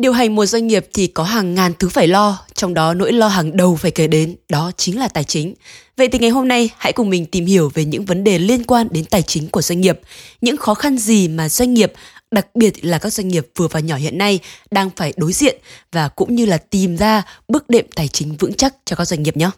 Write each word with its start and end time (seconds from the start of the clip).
Điều 0.00 0.12
hành 0.12 0.34
một 0.34 0.46
doanh 0.46 0.66
nghiệp 0.66 0.86
thì 0.94 1.06
có 1.06 1.24
hàng 1.24 1.54
ngàn 1.54 1.72
thứ 1.78 1.88
phải 1.88 2.06
lo, 2.06 2.38
trong 2.54 2.74
đó 2.74 2.94
nỗi 2.94 3.12
lo 3.12 3.28
hàng 3.28 3.56
đầu 3.56 3.76
phải 3.76 3.90
kể 3.90 4.06
đến 4.06 4.36
đó 4.48 4.70
chính 4.76 4.98
là 4.98 5.08
tài 5.08 5.24
chính. 5.24 5.54
Vậy 5.96 6.08
thì 6.08 6.18
ngày 6.18 6.30
hôm 6.30 6.48
nay 6.48 6.70
hãy 6.78 6.92
cùng 6.92 7.10
mình 7.10 7.26
tìm 7.26 7.46
hiểu 7.46 7.70
về 7.74 7.84
những 7.84 8.04
vấn 8.04 8.24
đề 8.24 8.38
liên 8.38 8.64
quan 8.64 8.88
đến 8.90 9.04
tài 9.04 9.22
chính 9.22 9.48
của 9.48 9.62
doanh 9.62 9.80
nghiệp, 9.80 10.00
những 10.40 10.56
khó 10.56 10.74
khăn 10.74 10.98
gì 10.98 11.28
mà 11.28 11.48
doanh 11.48 11.74
nghiệp, 11.74 11.92
đặc 12.30 12.46
biệt 12.54 12.84
là 12.84 12.98
các 12.98 13.12
doanh 13.12 13.28
nghiệp 13.28 13.48
vừa 13.56 13.68
và 13.68 13.80
nhỏ 13.80 13.96
hiện 13.96 14.18
nay 14.18 14.40
đang 14.70 14.90
phải 14.96 15.12
đối 15.16 15.32
diện 15.32 15.58
và 15.92 16.08
cũng 16.08 16.34
như 16.34 16.46
là 16.46 16.58
tìm 16.58 16.96
ra 16.96 17.22
bước 17.48 17.70
đệm 17.70 17.86
tài 17.94 18.08
chính 18.08 18.36
vững 18.36 18.54
chắc 18.54 18.74
cho 18.84 18.96
các 18.96 19.04
doanh 19.04 19.22
nghiệp 19.22 19.36
nhé. 19.36 19.50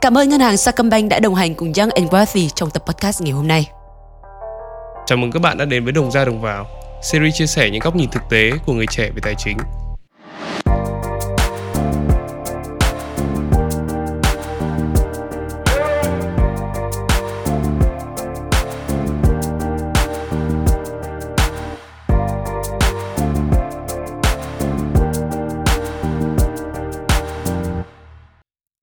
Cảm 0.00 0.18
ơn 0.18 0.28
ngân 0.28 0.40
hàng 0.40 0.56
Sacombank 0.56 1.10
đã 1.10 1.20
đồng 1.20 1.34
hành 1.34 1.54
cùng 1.54 1.72
Young 1.76 1.90
and 1.90 2.10
Wealthy 2.10 2.48
trong 2.48 2.70
tập 2.70 2.82
podcast 2.86 3.22
ngày 3.22 3.32
hôm 3.32 3.48
nay. 3.48 3.66
Chào 5.06 5.18
mừng 5.18 5.32
các 5.32 5.42
bạn 5.42 5.58
đã 5.58 5.64
đến 5.64 5.84
với 5.84 5.92
Đồng 5.92 6.10
ra 6.10 6.24
Đồng 6.24 6.40
vào, 6.40 6.81
series 7.02 7.34
chia 7.34 7.46
sẻ 7.46 7.70
những 7.70 7.80
góc 7.80 7.96
nhìn 7.96 8.10
thực 8.10 8.22
tế 8.30 8.50
của 8.66 8.72
người 8.72 8.86
trẻ 8.86 9.10
về 9.10 9.20
tài 9.22 9.34
chính. 9.38 9.56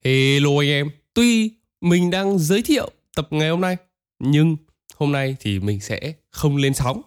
Hello 0.03 0.59
anh 0.59 0.69
em, 0.69 0.89
tuy 1.13 1.51
mình 1.81 2.11
đang 2.11 2.39
giới 2.39 2.61
thiệu 2.61 2.89
tập 3.15 3.27
ngày 3.29 3.49
hôm 3.49 3.61
nay, 3.61 3.77
nhưng 4.19 4.57
hôm 4.95 5.11
nay 5.11 5.35
thì 5.39 5.59
mình 5.59 5.79
sẽ 5.79 5.99
không 6.31 6.57
lên 6.57 6.73
sóng 6.73 7.01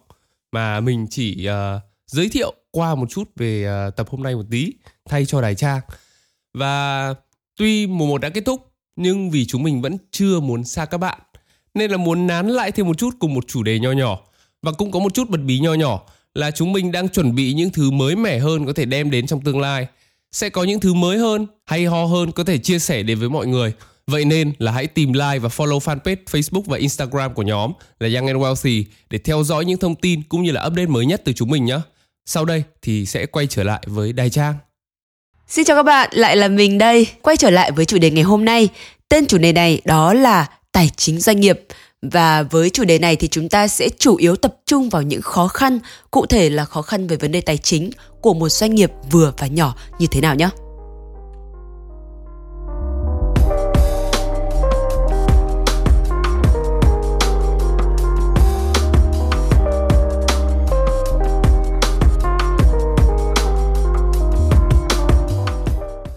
mà 0.53 0.79
mình 0.79 1.07
chỉ 1.09 1.47
uh, 1.49 1.81
giới 2.07 2.29
thiệu 2.29 2.53
qua 2.71 2.95
một 2.95 3.09
chút 3.09 3.29
về 3.35 3.85
uh, 3.87 3.95
tập 3.95 4.09
hôm 4.09 4.23
nay 4.23 4.35
một 4.35 4.45
tí 4.51 4.71
thay 5.09 5.25
cho 5.25 5.41
đài 5.41 5.55
trang. 5.55 5.81
Và 6.53 7.13
tuy 7.57 7.87
mùa 7.87 8.05
một 8.05 8.21
đã 8.21 8.29
kết 8.29 8.45
thúc 8.45 8.71
nhưng 8.95 9.29
vì 9.29 9.45
chúng 9.45 9.63
mình 9.63 9.81
vẫn 9.81 9.97
chưa 10.11 10.39
muốn 10.39 10.63
xa 10.63 10.85
các 10.85 10.97
bạn 10.97 11.19
nên 11.73 11.91
là 11.91 11.97
muốn 11.97 12.27
nán 12.27 12.47
lại 12.47 12.71
thêm 12.71 12.87
một 12.87 12.97
chút 12.97 13.15
cùng 13.19 13.33
một 13.33 13.47
chủ 13.47 13.63
đề 13.63 13.79
nho 13.79 13.91
nhỏ 13.91 14.19
và 14.61 14.71
cũng 14.71 14.91
có 14.91 14.99
một 14.99 15.13
chút 15.13 15.29
bật 15.29 15.41
bí 15.45 15.59
nho 15.59 15.73
nhỏ 15.73 16.05
là 16.33 16.51
chúng 16.51 16.73
mình 16.73 16.91
đang 16.91 17.09
chuẩn 17.09 17.35
bị 17.35 17.53
những 17.53 17.69
thứ 17.69 17.91
mới 17.91 18.15
mẻ 18.15 18.39
hơn 18.39 18.65
có 18.65 18.73
thể 18.73 18.85
đem 18.85 19.11
đến 19.11 19.27
trong 19.27 19.41
tương 19.41 19.59
lai 19.59 19.87
sẽ 20.33 20.49
có 20.49 20.63
những 20.63 20.79
thứ 20.79 20.93
mới 20.93 21.17
hơn, 21.17 21.47
hay 21.65 21.85
ho 21.85 22.05
hơn 22.05 22.31
có 22.31 22.43
thể 22.43 22.57
chia 22.57 22.79
sẻ 22.79 23.03
đến 23.03 23.19
với 23.19 23.29
mọi 23.29 23.47
người. 23.47 23.73
Vậy 24.11 24.25
nên 24.25 24.53
là 24.59 24.71
hãy 24.71 24.87
tìm 24.87 25.13
like 25.13 25.39
và 25.39 25.49
follow 25.49 25.79
fanpage 25.79 26.15
Facebook 26.31 26.63
và 26.65 26.77
Instagram 26.77 27.33
của 27.33 27.43
nhóm 27.43 27.71
là 27.99 28.09
Young 28.19 28.27
and 28.27 28.39
Wealthy 28.39 28.83
để 29.09 29.17
theo 29.17 29.43
dõi 29.43 29.65
những 29.65 29.79
thông 29.79 29.95
tin 29.95 30.21
cũng 30.29 30.43
như 30.43 30.51
là 30.51 30.65
update 30.65 30.85
mới 30.85 31.05
nhất 31.05 31.21
từ 31.25 31.33
chúng 31.33 31.49
mình 31.49 31.65
nhé. 31.65 31.79
Sau 32.25 32.45
đây 32.45 32.63
thì 32.81 33.05
sẽ 33.05 33.25
quay 33.25 33.47
trở 33.47 33.63
lại 33.63 33.83
với 33.85 34.13
Đài 34.13 34.29
Trang. 34.29 34.55
Xin 35.47 35.65
chào 35.65 35.77
các 35.77 35.83
bạn, 35.83 36.09
lại 36.13 36.37
là 36.37 36.47
mình 36.47 36.77
đây. 36.77 37.07
Quay 37.21 37.37
trở 37.37 37.49
lại 37.49 37.71
với 37.71 37.85
chủ 37.85 37.97
đề 37.97 38.11
ngày 38.11 38.23
hôm 38.23 38.45
nay. 38.45 38.69
Tên 39.09 39.25
chủ 39.25 39.37
đề 39.37 39.53
này 39.53 39.81
đó 39.85 40.13
là 40.13 40.49
tài 40.71 40.89
chính 40.97 41.19
doanh 41.19 41.39
nghiệp. 41.39 41.65
Và 42.01 42.43
với 42.43 42.69
chủ 42.69 42.83
đề 42.83 42.99
này 42.99 43.15
thì 43.15 43.27
chúng 43.27 43.49
ta 43.49 43.67
sẽ 43.67 43.89
chủ 43.99 44.15
yếu 44.15 44.35
tập 44.35 44.55
trung 44.65 44.89
vào 44.89 45.01
những 45.01 45.21
khó 45.21 45.47
khăn, 45.47 45.79
cụ 46.11 46.25
thể 46.25 46.49
là 46.49 46.65
khó 46.65 46.81
khăn 46.81 47.07
về 47.07 47.17
vấn 47.17 47.31
đề 47.31 47.41
tài 47.41 47.57
chính 47.57 47.91
của 48.21 48.33
một 48.33 48.49
doanh 48.49 48.75
nghiệp 48.75 48.91
vừa 49.11 49.33
và 49.37 49.47
nhỏ 49.47 49.75
như 49.99 50.07
thế 50.11 50.21
nào 50.21 50.35
nhé. 50.35 50.49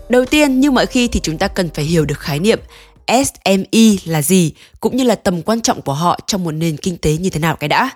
Đầu 0.08 0.24
tiên, 0.24 0.60
như 0.60 0.70
mọi 0.70 0.86
khi 0.86 1.08
thì 1.08 1.20
chúng 1.20 1.38
ta 1.38 1.48
cần 1.48 1.70
phải 1.74 1.84
hiểu 1.84 2.04
được 2.04 2.18
khái 2.18 2.38
niệm 2.38 2.60
SME 3.08 3.96
là 4.05 4.22
gì 4.22 4.52
cũng 4.80 4.96
như 4.96 5.05
là 5.05 5.14
tầm 5.14 5.42
quan 5.42 5.61
trọng 5.61 5.83
của 5.83 5.92
họ 5.92 6.18
trong 6.27 6.44
một 6.44 6.50
nền 6.50 6.77
kinh 6.77 6.96
tế 6.96 7.17
như 7.17 7.30
thế 7.30 7.40
nào 7.40 7.56
cái 7.56 7.68
đã. 7.68 7.90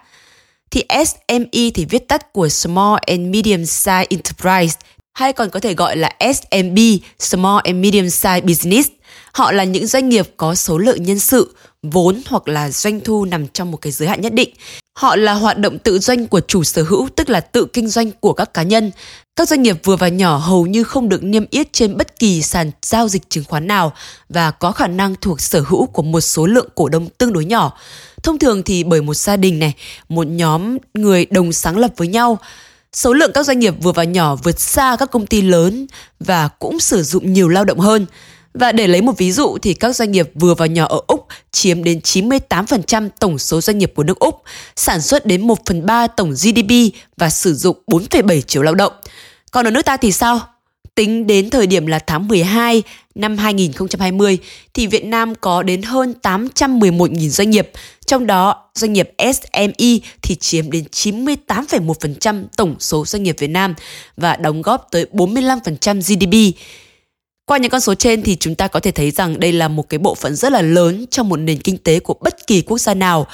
Thì 0.71 0.85
SME 1.07 1.71
thì 1.75 1.85
viết 1.85 2.09
tắt 2.09 2.33
của 2.33 2.49
Small 2.49 2.97
and 3.07 3.21
Medium 3.21 3.63
Size 3.63 4.07
Enterprise 4.11 4.79
hay 5.13 5.33
còn 5.33 5.51
có 5.51 5.61
thể 5.61 5.75
gọi 5.75 5.97
là 5.97 6.15
SMB, 6.35 6.79
Small 7.19 7.59
and 7.65 7.77
Medium 7.77 8.07
Size 8.07 8.43
Business. 8.47 8.89
Họ 9.33 9.53
là 9.53 9.65
những 9.65 9.87
doanh 9.87 10.09
nghiệp 10.09 10.29
có 10.37 10.55
số 10.55 10.79
lượng 10.79 11.03
nhân 11.03 11.19
sự, 11.19 11.55
vốn 11.83 12.23
hoặc 12.27 12.49
là 12.49 12.71
doanh 12.71 13.01
thu 13.01 13.25
nằm 13.25 13.47
trong 13.49 13.71
một 13.71 13.77
cái 13.77 13.93
giới 13.93 14.09
hạn 14.09 14.21
nhất 14.21 14.35
định. 14.35 14.51
Họ 14.93 15.17
là 15.17 15.33
hoạt 15.33 15.59
động 15.59 15.79
tự 15.79 15.99
doanh 15.99 16.27
của 16.27 16.41
chủ 16.41 16.65
sở 16.65 16.83
hữu, 16.83 17.09
tức 17.17 17.31
là 17.31 17.41
tự 17.41 17.67
kinh 17.73 17.89
doanh 17.89 18.11
của 18.11 18.33
các 18.33 18.55
cá 18.55 18.63
nhân. 18.63 18.91
Các 19.41 19.49
doanh 19.49 19.63
nghiệp 19.63 19.77
vừa 19.85 19.97
và 19.97 20.09
nhỏ 20.09 20.37
hầu 20.37 20.67
như 20.67 20.85
không 20.85 21.09
được 21.09 21.23
niêm 21.23 21.45
yết 21.51 21.73
trên 21.73 21.97
bất 21.97 22.19
kỳ 22.19 22.43
sàn 22.43 22.71
giao 22.83 23.09
dịch 23.09 23.31
chứng 23.31 23.45
khoán 23.45 23.67
nào 23.67 23.93
và 24.29 24.51
có 24.51 24.73
khả 24.73 24.87
năng 24.87 25.15
thuộc 25.21 25.41
sở 25.41 25.65
hữu 25.67 25.87
của 25.87 26.03
một 26.03 26.21
số 26.21 26.47
lượng 26.47 26.69
cổ 26.75 26.89
đông 26.89 27.09
tương 27.19 27.33
đối 27.33 27.45
nhỏ. 27.45 27.79
Thông 28.23 28.39
thường 28.39 28.63
thì 28.63 28.85
bởi 28.85 29.03
một 29.03 29.15
gia 29.15 29.37
đình 29.37 29.59
này, 29.59 29.75
một 30.09 30.27
nhóm 30.27 30.77
người 30.95 31.27
đồng 31.27 31.53
sáng 31.53 31.79
lập 31.79 31.93
với 31.97 32.09
nhau, 32.09 32.39
số 32.93 33.13
lượng 33.13 33.31
các 33.35 33.47
doanh 33.47 33.59
nghiệp 33.59 33.75
vừa 33.83 33.93
và 33.93 34.05
nhỏ 34.05 34.37
vượt 34.37 34.61
xa 34.61 34.97
các 34.99 35.11
công 35.11 35.27
ty 35.27 35.43
lớn 35.43 35.87
và 36.21 36.49
cũng 36.49 36.81
sử 36.81 37.03
dụng 37.03 37.33
nhiều 37.33 37.49
lao 37.49 37.65
động 37.65 37.79
hơn. 37.79 38.07
Và 38.55 38.73
để 38.73 38.87
lấy 38.87 39.03
một 39.03 39.19
ví 39.19 39.33
dụ 39.33 39.59
thì 39.63 39.75
các 39.75 39.97
doanh 39.97 40.13
nghiệp 40.13 40.31
vừa 40.35 40.55
và 40.55 40.67
nhỏ 40.67 40.87
ở 40.87 41.01
Úc 41.07 41.27
chiếm 41.53 41.85
đến 41.85 41.99
98% 41.99 43.09
tổng 43.21 43.39
số 43.39 43.61
doanh 43.61 43.79
nghiệp 43.79 43.93
của 43.97 44.03
nước 44.03 44.19
Úc, 44.19 44.43
sản 44.77 45.01
xuất 45.03 45.27
đến 45.27 45.47
1 45.47 45.59
phần 45.67 45.87
3 45.87 46.07
tổng 46.07 46.31
GDP 46.31 46.97
và 47.17 47.31
sử 47.31 47.55
dụng 47.55 47.77
4,7 47.87 48.41
triệu 48.41 48.63
lao 48.63 48.75
động. 48.75 48.93
Còn 49.51 49.67
ở 49.67 49.71
nước 49.71 49.83
ta 49.83 49.97
thì 49.97 50.13
sao? 50.13 50.41
Tính 50.95 51.27
đến 51.27 51.51
thời 51.51 51.67
điểm 51.67 51.87
là 51.87 51.99
tháng 51.99 52.29
12 52.29 52.83
năm 53.15 53.39
2020 53.39 54.39
thì 54.75 54.87
Việt 54.87 55.05
Nam 55.05 55.35
có 55.35 55.63
đến 55.63 55.83
hơn 55.83 56.15
811.000 56.23 57.29
doanh 57.29 57.51
nghiệp, 57.51 57.71
trong 58.07 58.27
đó 58.27 58.71
doanh 58.75 58.93
nghiệp 58.93 59.11
SME 59.19 59.99
thì 60.23 60.35
chiếm 60.35 60.71
đến 60.71 60.85
98,1% 60.93 62.45
tổng 62.57 62.77
số 62.79 63.05
doanh 63.07 63.23
nghiệp 63.23 63.37
Việt 63.39 63.51
Nam 63.51 63.75
và 64.17 64.37
đóng 64.37 64.63
góp 64.63 64.89
tới 64.91 65.07
45% 65.13 66.01
GDP. 66.01 66.59
Qua 67.47 67.59
những 67.59 67.71
con 67.71 67.81
số 67.81 67.95
trên 67.95 68.23
thì 68.23 68.37
chúng 68.37 68.55
ta 68.55 68.69
có 68.69 68.81
thể 68.81 68.91
thấy 68.91 69.11
rằng 69.11 69.41
đây 69.41 69.53
là 69.53 69.69
một 69.69 69.89
cái 69.89 69.99
bộ 69.99 70.15
phận 70.15 70.37
rất 70.37 70.53
là 70.53 70.63
lớn 70.63 71.07
trong 71.11 71.29
một 71.29 71.37
nền 71.37 71.59
kinh 71.59 71.79
tế 71.79 72.01
của 72.01 72.15
bất 72.21 72.47
kỳ 72.47 72.63
quốc 72.63 72.79
gia 72.79 72.95
nào. 72.95 73.27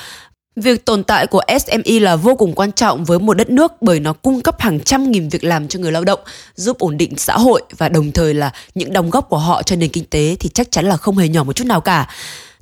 Việc 0.56 0.84
tồn 0.84 1.04
tại 1.04 1.26
của 1.26 1.42
SME 1.60 2.00
là 2.00 2.16
vô 2.16 2.34
cùng 2.34 2.52
quan 2.54 2.72
trọng 2.72 3.04
với 3.04 3.18
một 3.18 3.34
đất 3.34 3.50
nước 3.50 3.72
bởi 3.80 4.00
nó 4.00 4.12
cung 4.12 4.40
cấp 4.40 4.60
hàng 4.60 4.80
trăm 4.80 5.10
nghìn 5.10 5.28
việc 5.28 5.44
làm 5.44 5.68
cho 5.68 5.78
người 5.78 5.92
lao 5.92 6.04
động, 6.04 6.20
giúp 6.54 6.78
ổn 6.78 6.96
định 6.96 7.12
xã 7.16 7.38
hội 7.38 7.62
và 7.78 7.88
đồng 7.88 8.12
thời 8.12 8.34
là 8.34 8.52
những 8.74 8.92
đóng 8.92 9.10
góp 9.10 9.28
của 9.28 9.38
họ 9.38 9.62
cho 9.62 9.76
nền 9.76 9.90
kinh 9.90 10.04
tế 10.04 10.36
thì 10.40 10.48
chắc 10.48 10.70
chắn 10.70 10.86
là 10.86 10.96
không 10.96 11.18
hề 11.18 11.28
nhỏ 11.28 11.44
một 11.44 11.52
chút 11.52 11.66
nào 11.66 11.80
cả. 11.80 12.08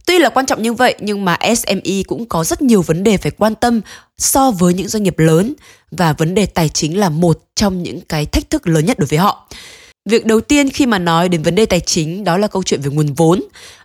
Tuy 0.07 0.19
là 0.19 0.29
quan 0.29 0.47
trọng 0.47 0.63
như 0.63 0.73
vậy 0.73 0.95
nhưng 1.01 1.25
mà 1.25 1.39
SME 1.57 2.03
cũng 2.07 2.27
có 2.27 2.45
rất 2.45 2.63
nhiều 2.63 2.83
vấn 2.83 3.05
đề 3.05 3.17
phải 3.17 3.31
quan 3.31 3.55
tâm 3.55 3.81
so 4.19 4.51
với 4.51 4.75
những 4.75 4.89
doanh 4.89 5.03
nghiệp 5.03 5.19
lớn 5.19 5.55
và 5.91 6.13
vấn 6.13 6.35
đề 6.35 6.47
tài 6.47 6.69
chính 6.69 6.99
là 6.99 7.09
một 7.09 7.41
trong 7.55 7.83
những 7.83 8.01
cái 8.01 8.27
thách 8.27 8.51
thức 8.51 8.67
lớn 8.67 8.87
nhất 8.87 8.99
đối 8.99 9.07
với 9.07 9.19
họ. 9.19 9.49
Việc 10.05 10.27
đầu 10.27 10.41
tiên 10.41 10.71
khi 10.71 10.87
mà 10.87 10.99
nói 10.99 11.29
đến 11.29 11.43
vấn 11.43 11.55
đề 11.55 11.67
tài 11.67 11.81
chính 11.81 12.25
đó 12.25 12.39
là 12.39 12.49
câu 12.49 12.63
chuyện 12.63 12.81
về 12.81 12.91
nguồn 12.91 13.13
vốn. 13.13 13.43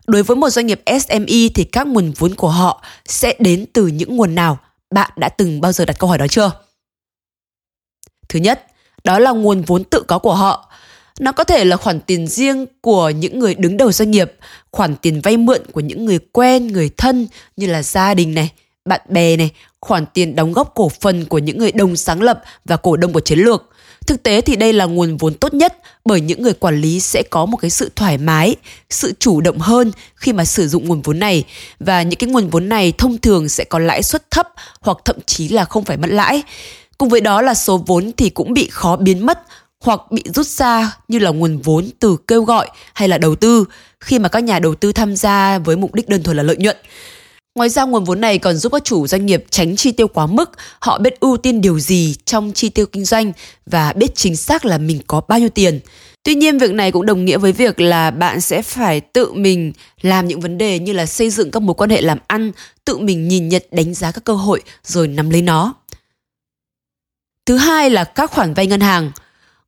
Đối 0.07 0.23
với 0.23 0.35
một 0.35 0.49
doanh 0.49 0.67
nghiệp 0.67 0.81
SME 0.85 1.49
thì 1.55 1.63
các 1.63 1.87
nguồn 1.87 2.11
vốn 2.11 2.35
của 2.35 2.49
họ 2.49 2.83
sẽ 3.05 3.35
đến 3.39 3.65
từ 3.73 3.87
những 3.87 4.17
nguồn 4.17 4.35
nào? 4.35 4.57
Bạn 4.91 5.11
đã 5.15 5.29
từng 5.29 5.61
bao 5.61 5.71
giờ 5.71 5.85
đặt 5.85 5.99
câu 5.99 6.09
hỏi 6.09 6.17
đó 6.17 6.27
chưa? 6.27 6.51
Thứ 8.29 8.39
nhất, 8.39 8.65
đó 9.03 9.19
là 9.19 9.31
nguồn 9.31 9.61
vốn 9.61 9.83
tự 9.83 10.03
có 10.07 10.19
của 10.19 10.35
họ. 10.35 10.71
Nó 11.19 11.31
có 11.31 11.43
thể 11.43 11.65
là 11.65 11.77
khoản 11.77 11.99
tiền 11.99 12.27
riêng 12.27 12.65
của 12.81 13.09
những 13.09 13.39
người 13.39 13.55
đứng 13.55 13.77
đầu 13.77 13.91
doanh 13.91 14.11
nghiệp, 14.11 14.33
khoản 14.71 14.95
tiền 14.95 15.21
vay 15.21 15.37
mượn 15.37 15.61
của 15.71 15.81
những 15.81 16.05
người 16.05 16.19
quen, 16.31 16.67
người 16.67 16.89
thân 16.97 17.27
như 17.57 17.67
là 17.67 17.83
gia 17.83 18.13
đình 18.13 18.33
này, 18.33 18.51
bạn 18.85 19.01
bè 19.09 19.37
này, 19.37 19.49
khoản 19.81 20.05
tiền 20.13 20.35
đóng 20.35 20.53
góp 20.53 20.71
cổ 20.75 20.89
phần 20.89 21.25
của 21.25 21.37
những 21.37 21.57
người 21.57 21.71
đồng 21.71 21.95
sáng 21.95 22.21
lập 22.21 22.41
và 22.65 22.77
cổ 22.77 22.97
đông 22.97 23.13
của 23.13 23.19
chiến 23.19 23.39
lược– 23.39 23.69
Thực 24.09 24.23
tế 24.23 24.41
thì 24.41 24.55
đây 24.55 24.73
là 24.73 24.85
nguồn 24.85 25.17
vốn 25.17 25.33
tốt 25.33 25.53
nhất 25.53 25.77
bởi 26.05 26.21
những 26.21 26.43
người 26.43 26.53
quản 26.53 26.81
lý 26.81 26.99
sẽ 26.99 27.23
có 27.29 27.45
một 27.45 27.57
cái 27.57 27.71
sự 27.71 27.91
thoải 27.95 28.17
mái, 28.17 28.55
sự 28.89 29.13
chủ 29.19 29.41
động 29.41 29.59
hơn 29.59 29.91
khi 30.15 30.33
mà 30.33 30.45
sử 30.45 30.67
dụng 30.67 30.87
nguồn 30.87 31.01
vốn 31.01 31.19
này 31.19 31.43
và 31.79 32.01
những 32.01 32.19
cái 32.19 32.29
nguồn 32.29 32.49
vốn 32.49 32.69
này 32.69 32.93
thông 32.97 33.17
thường 33.17 33.49
sẽ 33.49 33.63
có 33.63 33.79
lãi 33.79 34.03
suất 34.03 34.31
thấp 34.31 34.47
hoặc 34.81 34.97
thậm 35.05 35.15
chí 35.25 35.49
là 35.49 35.65
không 35.65 35.83
phải 35.83 35.97
mất 35.97 36.07
lãi. 36.09 36.43
Cùng 36.97 37.09
với 37.09 37.21
đó 37.21 37.41
là 37.41 37.53
số 37.53 37.77
vốn 37.77 38.11
thì 38.17 38.29
cũng 38.29 38.53
bị 38.53 38.67
khó 38.71 38.95
biến 38.95 39.25
mất 39.25 39.39
hoặc 39.79 40.11
bị 40.11 40.23
rút 40.33 40.47
ra 40.47 40.97
như 41.07 41.19
là 41.19 41.29
nguồn 41.29 41.57
vốn 41.57 41.89
từ 41.99 42.17
kêu 42.27 42.43
gọi 42.43 42.69
hay 42.93 43.07
là 43.07 43.17
đầu 43.17 43.35
tư 43.35 43.65
khi 43.99 44.19
mà 44.19 44.29
các 44.29 44.43
nhà 44.43 44.59
đầu 44.59 44.75
tư 44.75 44.91
tham 44.91 45.15
gia 45.15 45.57
với 45.57 45.75
mục 45.75 45.93
đích 45.93 46.09
đơn 46.09 46.23
thuần 46.23 46.37
là 46.37 46.43
lợi 46.43 46.57
nhuận. 46.57 46.77
Ngoài 47.59 47.69
ra 47.69 47.83
nguồn 47.83 48.03
vốn 48.03 48.21
này 48.21 48.37
còn 48.37 48.57
giúp 48.57 48.71
các 48.71 48.83
chủ 48.83 49.07
doanh 49.07 49.25
nghiệp 49.25 49.45
tránh 49.49 49.75
chi 49.75 49.91
tiêu 49.91 50.07
quá 50.07 50.25
mức, 50.25 50.51
họ 50.79 50.97
biết 50.97 51.19
ưu 51.19 51.37
tiên 51.37 51.61
điều 51.61 51.79
gì 51.79 52.15
trong 52.25 52.51
chi 52.55 52.69
tiêu 52.69 52.85
kinh 52.85 53.05
doanh 53.05 53.31
và 53.65 53.93
biết 53.93 54.15
chính 54.15 54.35
xác 54.35 54.65
là 54.65 54.77
mình 54.77 55.01
có 55.07 55.21
bao 55.27 55.39
nhiêu 55.39 55.49
tiền. 55.49 55.79
Tuy 56.23 56.35
nhiên 56.35 56.57
việc 56.57 56.71
này 56.71 56.91
cũng 56.91 57.05
đồng 57.05 57.25
nghĩa 57.25 57.37
với 57.37 57.51
việc 57.51 57.79
là 57.79 58.11
bạn 58.11 58.41
sẽ 58.41 58.61
phải 58.61 59.01
tự 59.01 59.33
mình 59.33 59.73
làm 60.01 60.27
những 60.27 60.39
vấn 60.39 60.57
đề 60.57 60.79
như 60.79 60.93
là 60.93 61.05
xây 61.05 61.29
dựng 61.29 61.51
các 61.51 61.59
mối 61.59 61.73
quan 61.73 61.89
hệ 61.89 62.01
làm 62.01 62.17
ăn, 62.27 62.51
tự 62.85 62.97
mình 62.97 63.27
nhìn 63.27 63.49
nhận 63.49 63.63
đánh 63.71 63.93
giá 63.93 64.11
các 64.11 64.23
cơ 64.23 64.33
hội 64.33 64.61
rồi 64.83 65.07
nắm 65.07 65.29
lấy 65.29 65.41
nó. 65.41 65.73
Thứ 67.45 67.57
hai 67.57 67.89
là 67.89 68.03
các 68.03 68.31
khoản 68.31 68.53
vay 68.53 68.67
ngân 68.67 68.81
hàng. 68.81 69.11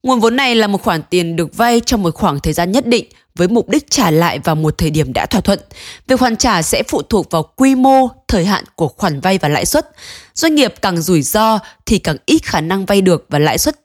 Nguồn 0.03 0.19
vốn 0.19 0.35
này 0.35 0.55
là 0.55 0.67
một 0.67 0.83
khoản 0.83 1.01
tiền 1.09 1.35
được 1.35 1.57
vay 1.57 1.81
trong 1.85 2.03
một 2.03 2.15
khoảng 2.15 2.39
thời 2.39 2.53
gian 2.53 2.71
nhất 2.71 2.88
định 2.88 3.05
với 3.36 3.48
mục 3.48 3.69
đích 3.69 3.89
trả 3.89 4.12
lại 4.12 4.39
vào 4.39 4.56
một 4.56 4.78
thời 4.78 4.89
điểm 4.89 5.13
đã 5.13 5.25
thỏa 5.25 5.42
thuận. 5.42 5.60
Việc 6.07 6.19
hoàn 6.19 6.38
trả 6.38 6.62
sẽ 6.62 6.83
phụ 6.88 7.01
thuộc 7.01 7.31
vào 7.31 7.44
quy 7.44 7.75
mô, 7.75 8.07
thời 8.28 8.45
hạn 8.45 8.63
của 8.75 8.88
khoản 8.88 9.19
vay 9.19 9.38
và 9.38 9.50
lãi 9.50 9.66
suất. 9.66 9.89
Doanh 10.33 10.56
nghiệp 10.56 10.74
càng 10.81 11.01
rủi 11.01 11.22
ro 11.22 11.60
thì 11.86 12.00
càng 12.00 12.18
ít 12.25 12.39
khả 12.44 12.62
năng 12.62 12.86
vay 12.86 13.01
được 13.01 13.25
và 13.30 13.39
lãi 13.39 13.57
suất 13.57 13.80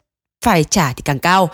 phải 0.44 0.64
trả 0.64 0.92
thì 0.92 1.02
càng 1.04 1.18
cao. 1.18 1.50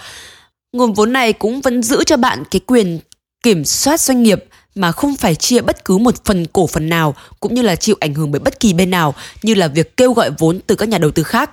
Nguồn 0.73 0.93
vốn 0.93 1.13
này 1.13 1.33
cũng 1.33 1.61
vẫn 1.61 1.83
giữ 1.83 2.05
cho 2.05 2.17
bạn 2.17 2.43
cái 2.51 2.61
quyền 2.67 3.01
kiểm 3.43 3.65
soát 3.65 4.01
doanh 4.01 4.23
nghiệp 4.23 4.45
mà 4.75 4.93
không 4.93 5.17
phải 5.17 5.35
chia 5.35 5.61
bất 5.61 5.85
cứ 5.85 5.99
một 5.99 6.25
phần 6.25 6.47
cổ 6.47 6.67
phần 6.67 6.89
nào 6.89 7.15
cũng 7.41 7.55
như 7.55 7.63
là 7.63 7.77
chịu 7.77 7.97
ảnh 8.01 8.15
hưởng 8.15 8.31
bởi 8.31 8.41
bất 8.41 8.61
kỳ 8.61 8.73
bên 8.73 8.91
nào 8.91 9.15
như 9.43 9.55
là 9.55 9.69
việc 9.69 9.97
kêu 9.97 10.13
gọi 10.13 10.31
vốn 10.39 10.61
từ 10.67 10.75
các 10.75 10.89
nhà 10.89 10.99
đầu 10.99 11.11
tư 11.11 11.23
khác. 11.23 11.51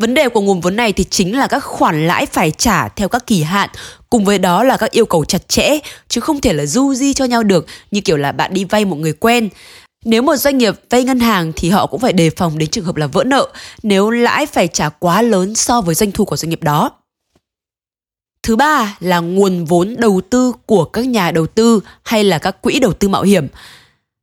Vấn 0.00 0.14
đề 0.14 0.28
của 0.28 0.40
nguồn 0.40 0.60
vốn 0.60 0.76
này 0.76 0.92
thì 0.92 1.04
chính 1.04 1.38
là 1.38 1.46
các 1.46 1.64
khoản 1.64 2.06
lãi 2.06 2.26
phải 2.26 2.50
trả 2.50 2.88
theo 2.88 3.08
các 3.08 3.26
kỳ 3.26 3.42
hạn, 3.42 3.68
cùng 4.10 4.24
với 4.24 4.38
đó 4.38 4.64
là 4.64 4.76
các 4.76 4.90
yêu 4.90 5.06
cầu 5.06 5.24
chặt 5.24 5.48
chẽ, 5.48 5.78
chứ 6.08 6.20
không 6.20 6.40
thể 6.40 6.52
là 6.52 6.66
du 6.66 6.94
di 6.94 7.14
cho 7.14 7.24
nhau 7.24 7.42
được 7.42 7.66
như 7.90 8.00
kiểu 8.00 8.16
là 8.16 8.32
bạn 8.32 8.54
đi 8.54 8.64
vay 8.64 8.84
một 8.84 8.96
người 8.96 9.12
quen. 9.12 9.48
Nếu 10.04 10.22
một 10.22 10.36
doanh 10.36 10.58
nghiệp 10.58 10.74
vay 10.90 11.04
ngân 11.04 11.20
hàng 11.20 11.52
thì 11.56 11.70
họ 11.70 11.86
cũng 11.86 12.00
phải 12.00 12.12
đề 12.12 12.30
phòng 12.30 12.58
đến 12.58 12.68
trường 12.68 12.84
hợp 12.84 12.96
là 12.96 13.06
vỡ 13.06 13.24
nợ 13.24 13.48
nếu 13.82 14.10
lãi 14.10 14.46
phải 14.46 14.68
trả 14.68 14.88
quá 14.88 15.22
lớn 15.22 15.54
so 15.54 15.80
với 15.80 15.94
doanh 15.94 16.12
thu 16.12 16.24
của 16.24 16.36
doanh 16.36 16.50
nghiệp 16.50 16.62
đó. 16.62 16.90
Thứ 18.42 18.56
ba 18.56 18.96
là 19.00 19.18
nguồn 19.18 19.64
vốn 19.64 19.96
đầu 19.98 20.20
tư 20.30 20.52
của 20.66 20.84
các 20.84 21.06
nhà 21.06 21.30
đầu 21.30 21.46
tư 21.46 21.80
hay 22.02 22.24
là 22.24 22.38
các 22.38 22.62
quỹ 22.62 22.78
đầu 22.78 22.92
tư 22.92 23.08
mạo 23.08 23.22
hiểm. 23.22 23.48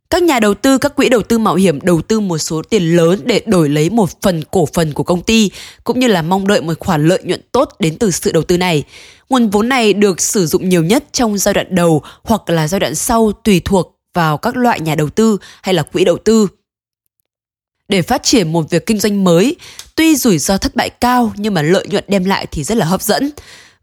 Các 0.10 0.24
nhà 0.24 0.40
đầu 0.40 0.54
tư, 0.54 0.78
các 0.78 0.96
quỹ 0.96 1.10
đầu 1.10 1.22
tư 1.24 1.38
mạo 1.38 1.56
hiểm 1.56 1.82
đầu 1.82 2.02
tư 2.02 2.20
một 2.20 2.38
số 2.38 2.62
tiền 2.70 2.96
lớn 2.96 3.22
để 3.26 3.42
đổi 3.46 3.70
lấy 3.70 3.90
một 3.90 4.22
phần 4.22 4.44
cổ 4.52 4.66
phần 4.74 4.94
của 4.94 5.04
công 5.04 5.22
ty, 5.22 5.52
cũng 5.84 6.00
như 6.00 6.08
là 6.08 6.22
mong 6.22 6.48
đợi 6.48 6.62
một 6.62 6.74
khoản 6.80 7.08
lợi 7.08 7.22
nhuận 7.24 7.42
tốt 7.52 7.70
đến 7.80 7.98
từ 7.98 8.12
sự 8.12 8.32
đầu 8.32 8.44
tư 8.44 8.58
này. 8.58 8.84
Nguồn 9.30 9.50
vốn 9.50 9.70
này 9.70 9.94
được 9.94 10.22
sử 10.22 10.46
dụng 10.46 10.70
nhiều 10.70 10.84
nhất 10.84 11.04
trong 11.12 11.38
giai 11.38 11.54
đoạn 11.54 11.76
đầu 11.76 12.02
hoặc 12.24 12.50
là 12.50 12.68
giai 12.68 12.80
đoạn 12.80 12.96
sau 12.96 13.32
tùy 13.32 13.62
thuộc 13.66 13.98
vào 14.14 14.38
các 14.38 14.58
loại 14.58 14.80
nhà 14.80 14.96
đầu 14.96 15.10
tư 15.10 15.38
hay 15.62 15.74
là 15.74 15.84
quỹ 15.84 16.06
đầu 16.06 16.18
tư. 16.18 16.48
Để 17.88 18.02
phát 18.02 18.24
triển 18.24 18.54
một 18.54 18.70
việc 18.70 18.86
kinh 18.86 19.00
doanh 19.00 19.24
mới, 19.24 19.56
tuy 19.96 20.16
rủi 20.16 20.38
ro 20.38 20.58
thất 20.58 20.76
bại 20.76 20.90
cao 20.90 21.34
nhưng 21.36 21.54
mà 21.54 21.62
lợi 21.62 21.88
nhuận 21.88 22.04
đem 22.08 22.26
lại 22.26 22.48
thì 22.52 22.64
rất 22.64 22.78
là 22.78 22.86
hấp 22.86 23.02
dẫn. 23.02 23.32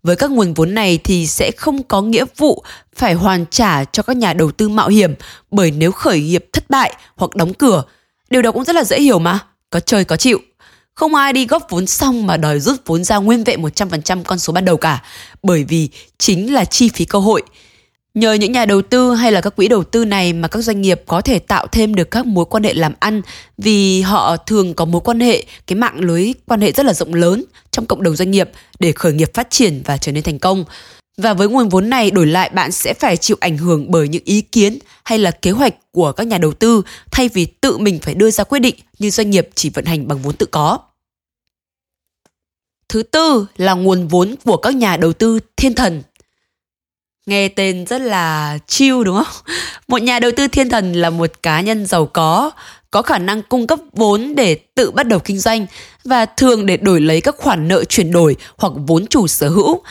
Với 0.04 0.16
các 0.16 0.30
nguồn 0.30 0.54
vốn 0.54 0.74
này 0.74 0.98
thì 1.04 1.26
sẽ 1.26 1.50
không 1.56 1.82
có 1.82 2.02
nghĩa 2.02 2.24
vụ 2.36 2.64
phải 2.96 3.14
hoàn 3.14 3.44
trả 3.50 3.84
cho 3.84 4.02
các 4.02 4.16
nhà 4.16 4.32
đầu 4.32 4.50
tư 4.50 4.68
mạo 4.68 4.88
hiểm 4.88 5.14
bởi 5.50 5.70
nếu 5.70 5.92
khởi 5.92 6.20
nghiệp 6.20 6.46
thất 6.52 6.70
bại 6.70 6.94
hoặc 7.16 7.36
đóng 7.36 7.54
cửa, 7.54 7.82
điều 8.30 8.42
đó 8.42 8.52
cũng 8.52 8.64
rất 8.64 8.76
là 8.76 8.84
dễ 8.84 9.00
hiểu 9.00 9.18
mà, 9.18 9.38
có 9.70 9.80
chơi 9.80 10.04
có 10.04 10.16
chịu. 10.16 10.38
Không 10.94 11.14
ai 11.14 11.32
đi 11.32 11.46
góp 11.46 11.66
vốn 11.70 11.86
xong 11.86 12.26
mà 12.26 12.36
đòi 12.36 12.60
rút 12.60 12.76
vốn 12.86 13.04
ra 13.04 13.16
nguyên 13.16 13.44
vẹn 13.44 13.62
100% 13.62 14.22
con 14.24 14.38
số 14.38 14.52
ban 14.52 14.64
đầu 14.64 14.76
cả, 14.76 15.02
bởi 15.42 15.64
vì 15.64 15.88
chính 16.18 16.54
là 16.54 16.64
chi 16.64 16.88
phí 16.88 17.04
cơ 17.04 17.18
hội. 17.18 17.42
Nhờ 18.14 18.32
những 18.32 18.52
nhà 18.52 18.66
đầu 18.66 18.82
tư 18.82 19.14
hay 19.14 19.32
là 19.32 19.40
các 19.40 19.56
quỹ 19.56 19.68
đầu 19.68 19.84
tư 19.84 20.04
này 20.04 20.32
mà 20.32 20.48
các 20.48 20.60
doanh 20.60 20.82
nghiệp 20.82 21.02
có 21.06 21.20
thể 21.20 21.38
tạo 21.38 21.66
thêm 21.66 21.94
được 21.94 22.10
các 22.10 22.26
mối 22.26 22.44
quan 22.44 22.62
hệ 22.62 22.74
làm 22.74 22.92
ăn 23.00 23.22
vì 23.58 24.02
họ 24.02 24.36
thường 24.36 24.74
có 24.74 24.84
mối 24.84 25.00
quan 25.00 25.20
hệ, 25.20 25.44
cái 25.66 25.76
mạng 25.76 26.00
lưới 26.00 26.32
quan 26.46 26.60
hệ 26.60 26.72
rất 26.72 26.86
là 26.86 26.94
rộng 26.94 27.14
lớn 27.14 27.44
trong 27.70 27.86
cộng 27.86 28.02
đồng 28.02 28.16
doanh 28.16 28.30
nghiệp 28.30 28.50
để 28.78 28.92
khởi 28.92 29.12
nghiệp 29.12 29.34
phát 29.34 29.50
triển 29.50 29.82
và 29.84 29.96
trở 29.96 30.12
nên 30.12 30.22
thành 30.22 30.38
công. 30.38 30.64
Và 31.16 31.34
với 31.34 31.48
nguồn 31.48 31.68
vốn 31.68 31.90
này 31.90 32.10
đổi 32.10 32.26
lại 32.26 32.48
bạn 32.48 32.72
sẽ 32.72 32.94
phải 32.94 33.16
chịu 33.16 33.36
ảnh 33.40 33.58
hưởng 33.58 33.90
bởi 33.90 34.08
những 34.08 34.22
ý 34.24 34.40
kiến 34.40 34.78
hay 35.04 35.18
là 35.18 35.30
kế 35.30 35.50
hoạch 35.50 35.74
của 35.92 36.12
các 36.12 36.26
nhà 36.26 36.38
đầu 36.38 36.52
tư 36.52 36.82
thay 37.10 37.28
vì 37.28 37.44
tự 37.46 37.78
mình 37.78 37.98
phải 38.02 38.14
đưa 38.14 38.30
ra 38.30 38.44
quyết 38.44 38.58
định 38.58 38.74
như 38.98 39.10
doanh 39.10 39.30
nghiệp 39.30 39.48
chỉ 39.54 39.70
vận 39.70 39.84
hành 39.84 40.08
bằng 40.08 40.18
vốn 40.18 40.36
tự 40.36 40.46
có. 40.46 40.78
Thứ 42.88 43.02
tư 43.02 43.46
là 43.56 43.74
nguồn 43.74 44.08
vốn 44.08 44.34
của 44.44 44.56
các 44.56 44.74
nhà 44.74 44.96
đầu 44.96 45.12
tư 45.12 45.40
thiên 45.56 45.74
thần 45.74 46.02
Nghe 47.26 47.48
tên 47.48 47.86
rất 47.86 48.00
là 48.00 48.58
chill 48.66 49.04
đúng 49.04 49.24
không? 49.24 49.54
Một 49.88 50.02
nhà 50.02 50.18
đầu 50.18 50.30
tư 50.36 50.48
thiên 50.48 50.68
thần 50.68 50.92
là 50.92 51.10
một 51.10 51.30
cá 51.42 51.60
nhân 51.60 51.86
giàu 51.86 52.06
có, 52.06 52.50
có 52.90 53.02
khả 53.02 53.18
năng 53.18 53.42
cung 53.42 53.66
cấp 53.66 53.78
vốn 53.92 54.34
để 54.34 54.54
tự 54.74 54.90
bắt 54.90 55.06
đầu 55.06 55.18
kinh 55.18 55.38
doanh 55.38 55.66
và 56.04 56.26
thường 56.26 56.66
để 56.66 56.76
đổi 56.76 57.00
lấy 57.00 57.20
các 57.20 57.36
khoản 57.38 57.68
nợ 57.68 57.84
chuyển 57.84 58.12
đổi 58.12 58.36
hoặc 58.56 58.72
vốn 58.86 59.06
chủ 59.06 59.26
sở 59.26 59.48
hữu. 59.48 59.82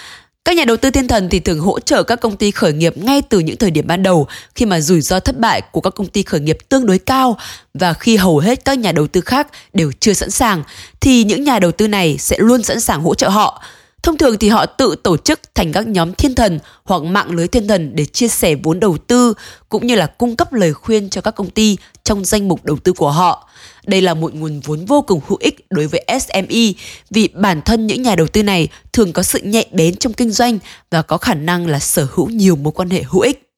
Các 0.45 0.55
nhà 0.57 0.65
đầu 0.65 0.77
tư 0.77 0.89
thiên 0.91 1.07
thần 1.07 1.29
thì 1.29 1.39
thường 1.39 1.59
hỗ 1.59 1.79
trợ 1.79 2.03
các 2.03 2.15
công 2.15 2.37
ty 2.37 2.51
khởi 2.51 2.73
nghiệp 2.73 2.97
ngay 2.97 3.21
từ 3.21 3.39
những 3.39 3.57
thời 3.57 3.71
điểm 3.71 3.87
ban 3.87 4.03
đầu 4.03 4.27
khi 4.55 4.65
mà 4.65 4.79
rủi 4.79 5.01
ro 5.01 5.19
thất 5.19 5.39
bại 5.39 5.61
của 5.61 5.81
các 5.81 5.95
công 5.95 6.07
ty 6.07 6.23
khởi 6.23 6.39
nghiệp 6.39 6.57
tương 6.69 6.85
đối 6.85 6.99
cao 6.99 7.37
và 7.73 7.93
khi 7.93 8.17
hầu 8.17 8.39
hết 8.39 8.65
các 8.65 8.79
nhà 8.79 8.91
đầu 8.91 9.07
tư 9.07 9.21
khác 9.21 9.47
đều 9.73 9.91
chưa 9.99 10.13
sẵn 10.13 10.31
sàng 10.31 10.63
thì 11.01 11.23
những 11.23 11.43
nhà 11.43 11.59
đầu 11.59 11.71
tư 11.71 11.87
này 11.87 12.17
sẽ 12.19 12.37
luôn 12.39 12.63
sẵn 12.63 12.79
sàng 12.79 13.01
hỗ 13.01 13.15
trợ 13.15 13.29
họ. 13.29 13.63
Thông 14.03 14.17
thường 14.17 14.37
thì 14.37 14.49
họ 14.49 14.65
tự 14.65 14.95
tổ 15.03 15.17
chức 15.17 15.39
thành 15.55 15.71
các 15.71 15.87
nhóm 15.87 16.13
thiên 16.13 16.35
thần 16.35 16.59
hoặc 16.83 17.03
mạng 17.03 17.31
lưới 17.31 17.47
thiên 17.47 17.67
thần 17.67 17.95
để 17.95 18.05
chia 18.05 18.27
sẻ 18.27 18.55
vốn 18.55 18.79
đầu 18.79 18.97
tư, 18.97 19.33
cũng 19.69 19.87
như 19.87 19.95
là 19.95 20.05
cung 20.05 20.35
cấp 20.35 20.53
lời 20.53 20.73
khuyên 20.73 21.09
cho 21.09 21.21
các 21.21 21.31
công 21.31 21.49
ty 21.49 21.77
trong 22.03 22.25
danh 22.25 22.47
mục 22.47 22.65
đầu 22.65 22.77
tư 22.83 22.93
của 22.93 23.11
họ. 23.11 23.49
Đây 23.85 24.01
là 24.01 24.13
một 24.13 24.33
nguồn 24.33 24.59
vốn 24.59 24.85
vô 24.85 25.01
cùng 25.01 25.21
hữu 25.27 25.37
ích 25.41 25.65
đối 25.69 25.87
với 25.87 26.05
SME 26.21 26.73
vì 27.09 27.27
bản 27.33 27.61
thân 27.61 27.87
những 27.87 28.01
nhà 28.01 28.15
đầu 28.15 28.27
tư 28.27 28.43
này 28.43 28.67
thường 28.93 29.13
có 29.13 29.23
sự 29.23 29.39
nhạy 29.43 29.65
bén 29.71 29.95
trong 29.95 30.13
kinh 30.13 30.31
doanh 30.31 30.59
và 30.91 31.01
có 31.01 31.17
khả 31.17 31.33
năng 31.33 31.67
là 31.67 31.79
sở 31.79 32.07
hữu 32.11 32.29
nhiều 32.29 32.55
mối 32.55 32.73
quan 32.75 32.89
hệ 32.89 33.03
hữu 33.03 33.21
ích. 33.21 33.49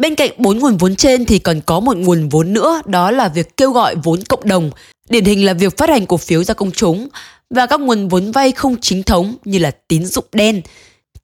Bên 0.00 0.14
cạnh 0.14 0.30
bốn 0.38 0.58
nguồn 0.58 0.76
vốn 0.76 0.96
trên 0.96 1.24
thì 1.24 1.38
còn 1.38 1.60
có 1.66 1.80
một 1.80 1.96
nguồn 1.96 2.28
vốn 2.28 2.52
nữa, 2.52 2.82
đó 2.86 3.10
là 3.10 3.28
việc 3.28 3.56
kêu 3.56 3.72
gọi 3.72 3.94
vốn 4.04 4.20
cộng 4.28 4.48
đồng. 4.48 4.70
Điển 5.08 5.24
hình 5.24 5.46
là 5.46 5.52
việc 5.52 5.76
phát 5.76 5.88
hành 5.88 6.06
cổ 6.06 6.16
phiếu 6.16 6.44
ra 6.44 6.54
công 6.54 6.70
chúng 6.70 7.08
và 7.52 7.66
các 7.66 7.80
nguồn 7.80 8.08
vốn 8.08 8.32
vay 8.32 8.52
không 8.52 8.76
chính 8.80 9.02
thống 9.02 9.36
như 9.44 9.58
là 9.58 9.70
tín 9.88 10.06
dụng 10.06 10.24
đen. 10.32 10.62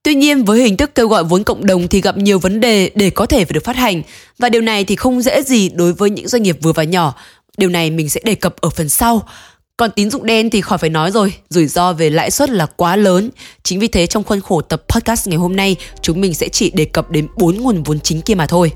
Tuy 0.02 0.14
nhiên 0.14 0.44
với 0.44 0.62
hình 0.62 0.76
thức 0.76 0.94
kêu 0.94 1.08
gọi 1.08 1.24
vốn 1.24 1.44
cộng 1.44 1.66
đồng 1.66 1.88
thì 1.88 2.00
gặp 2.00 2.16
nhiều 2.16 2.38
vấn 2.38 2.60
đề 2.60 2.90
để 2.94 3.10
có 3.10 3.26
thể 3.26 3.44
phải 3.44 3.52
được 3.52 3.64
phát 3.64 3.76
hành 3.76 4.02
và 4.38 4.48
điều 4.48 4.62
này 4.62 4.84
thì 4.84 4.96
không 4.96 5.22
dễ 5.22 5.42
gì 5.42 5.68
đối 5.68 5.92
với 5.92 6.10
những 6.10 6.28
doanh 6.28 6.42
nghiệp 6.42 6.58
vừa 6.62 6.72
và 6.72 6.84
nhỏ. 6.84 7.14
Điều 7.56 7.68
này 7.68 7.90
mình 7.90 8.10
sẽ 8.10 8.20
đề 8.24 8.34
cập 8.34 8.56
ở 8.60 8.70
phần 8.70 8.88
sau. 8.88 9.28
Còn 9.76 9.90
tín 9.90 10.10
dụng 10.10 10.26
đen 10.26 10.50
thì 10.50 10.60
khỏi 10.60 10.78
phải 10.78 10.90
nói 10.90 11.10
rồi, 11.10 11.32
rủi 11.50 11.66
ro 11.66 11.92
về 11.92 12.10
lãi 12.10 12.30
suất 12.30 12.50
là 12.50 12.66
quá 12.66 12.96
lớn. 12.96 13.30
Chính 13.62 13.80
vì 13.80 13.88
thế 13.88 14.06
trong 14.06 14.24
khuôn 14.24 14.40
khổ 14.40 14.60
tập 14.60 14.82
podcast 14.88 15.28
ngày 15.28 15.36
hôm 15.36 15.56
nay, 15.56 15.76
chúng 16.02 16.20
mình 16.20 16.34
sẽ 16.34 16.48
chỉ 16.48 16.70
đề 16.70 16.84
cập 16.84 17.10
đến 17.10 17.28
bốn 17.36 17.56
nguồn 17.56 17.82
vốn 17.82 18.00
chính 18.00 18.22
kia 18.22 18.34
mà 18.34 18.46
thôi. 18.46 18.72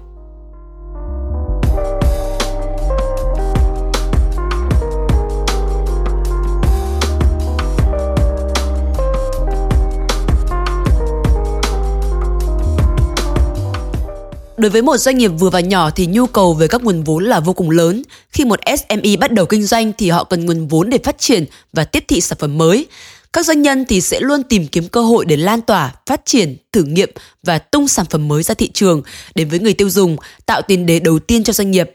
Đối 14.62 14.70
với 14.70 14.82
một 14.82 14.96
doanh 14.96 15.18
nghiệp 15.18 15.28
vừa 15.28 15.50
và 15.50 15.60
nhỏ 15.60 15.90
thì 15.90 16.06
nhu 16.06 16.26
cầu 16.26 16.54
về 16.54 16.68
các 16.68 16.82
nguồn 16.82 17.02
vốn 17.02 17.24
là 17.24 17.40
vô 17.40 17.52
cùng 17.52 17.70
lớn. 17.70 18.02
Khi 18.30 18.44
một 18.44 18.60
SME 18.66 19.16
bắt 19.20 19.32
đầu 19.32 19.46
kinh 19.46 19.62
doanh 19.62 19.92
thì 19.98 20.10
họ 20.10 20.24
cần 20.24 20.46
nguồn 20.46 20.66
vốn 20.66 20.90
để 20.90 20.98
phát 21.04 21.18
triển 21.18 21.44
và 21.72 21.84
tiếp 21.84 22.04
thị 22.08 22.20
sản 22.20 22.38
phẩm 22.40 22.58
mới. 22.58 22.86
Các 23.32 23.46
doanh 23.46 23.62
nhân 23.62 23.84
thì 23.88 24.00
sẽ 24.00 24.20
luôn 24.20 24.42
tìm 24.42 24.66
kiếm 24.66 24.88
cơ 24.88 25.02
hội 25.02 25.24
để 25.24 25.36
lan 25.36 25.60
tỏa, 25.60 25.94
phát 26.06 26.20
triển, 26.24 26.56
thử 26.72 26.82
nghiệm 26.82 27.10
và 27.42 27.58
tung 27.58 27.88
sản 27.88 28.06
phẩm 28.10 28.28
mới 28.28 28.42
ra 28.42 28.54
thị 28.54 28.70
trường 28.74 29.02
đến 29.34 29.48
với 29.48 29.58
người 29.58 29.74
tiêu 29.74 29.90
dùng, 29.90 30.16
tạo 30.46 30.62
tiền 30.62 30.86
đề 30.86 31.00
đầu 31.00 31.18
tiên 31.18 31.44
cho 31.44 31.52
doanh 31.52 31.70
nghiệp. 31.70 31.90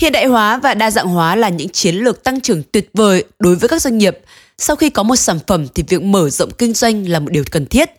Hiện 0.00 0.12
đại 0.12 0.26
hóa 0.26 0.60
và 0.62 0.74
đa 0.74 0.90
dạng 0.90 1.08
hóa 1.08 1.36
là 1.36 1.48
những 1.48 1.68
chiến 1.68 1.94
lược 1.94 2.24
tăng 2.24 2.40
trưởng 2.40 2.62
tuyệt 2.72 2.90
vời 2.94 3.24
đối 3.38 3.56
với 3.56 3.68
các 3.68 3.82
doanh 3.82 3.98
nghiệp. 3.98 4.18
Sau 4.58 4.76
khi 4.76 4.90
có 4.90 5.02
một 5.02 5.16
sản 5.16 5.38
phẩm 5.46 5.66
thì 5.74 5.82
việc 5.88 6.02
mở 6.02 6.30
rộng 6.30 6.50
kinh 6.50 6.74
doanh 6.74 7.08
là 7.08 7.20
một 7.20 7.28
điều 7.30 7.44
cần 7.50 7.66
thiết. 7.66 7.90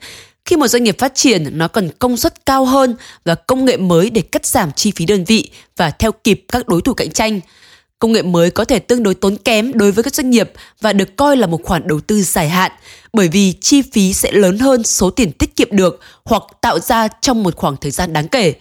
Khi 0.48 0.56
một 0.56 0.68
doanh 0.68 0.84
nghiệp 0.84 0.98
phát 0.98 1.16
triển, 1.16 1.58
nó 1.58 1.68
cần 1.68 1.90
công 2.00 2.18
suất 2.18 2.46
cao 2.46 2.66
hơn 2.66 2.96
và 3.26 3.36
công 3.36 3.66
nghệ 3.66 3.78
mới 3.78 4.10
để 4.10 4.22
cắt 4.22 4.46
giảm 4.46 4.72
chi 4.72 4.92
phí 4.96 5.06
đơn 5.06 5.24
vị 5.24 5.50
và 5.78 5.92
theo 5.92 6.12
kịp 6.12 6.46
các 6.48 6.68
đối 6.68 6.82
thủ 6.82 6.94
cạnh 6.94 7.12
tranh. 7.12 7.40
Công 8.00 8.12
nghệ 8.12 8.22
mới 8.22 8.52
có 8.52 8.66
thể 8.66 8.80
tương 8.80 9.04
đối 9.04 9.14
tốn 9.16 9.38
kém 9.38 9.72
đối 9.74 9.92
với 9.92 10.04
các 10.04 10.16
doanh 10.16 10.30
nghiệp 10.30 10.52
và 10.82 10.94
được 10.94 11.16
coi 11.16 11.38
là 11.38 11.48
một 11.48 11.64
khoản 11.64 11.88
đầu 11.88 12.00
tư 12.00 12.22
dài 12.22 12.50
hạn 12.50 12.72
bởi 13.14 13.28
vì 13.28 13.54
chi 13.62 13.82
phí 13.82 14.14
sẽ 14.14 14.32
lớn 14.32 14.60
hơn 14.60 14.84
số 14.84 15.10
tiền 15.10 15.32
tiết 15.32 15.56
kiệm 15.56 15.68
được 15.72 16.00
hoặc 16.26 16.44
tạo 16.62 16.80
ra 16.80 17.08
trong 17.22 17.44
một 17.44 17.56
khoảng 17.56 17.78
thời 17.78 17.92
gian 17.92 18.14
đáng 18.14 18.28
kể. 18.28 18.54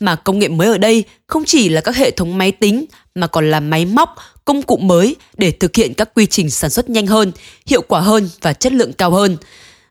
Mà 0.00 0.16
công 0.16 0.38
nghệ 0.38 0.48
mới 0.48 0.68
ở 0.68 0.78
đây 0.78 1.04
không 1.26 1.44
chỉ 1.44 1.68
là 1.68 1.80
các 1.80 1.96
hệ 1.96 2.10
thống 2.10 2.38
máy 2.38 2.52
tính 2.52 2.84
mà 3.14 3.26
còn 3.26 3.50
là 3.50 3.60
máy 3.60 3.84
móc, 3.86 4.16
công 4.44 4.62
cụ 4.62 4.76
mới 4.76 5.16
để 5.36 5.50
thực 5.50 5.76
hiện 5.76 5.94
các 5.94 6.14
quy 6.14 6.26
trình 6.26 6.50
sản 6.50 6.70
xuất 6.70 6.90
nhanh 6.90 7.06
hơn, 7.06 7.32
hiệu 7.66 7.82
quả 7.82 8.00
hơn 8.00 8.28
và 8.40 8.52
chất 8.52 8.72
lượng 8.72 8.92
cao 8.92 9.10
hơn. 9.10 9.36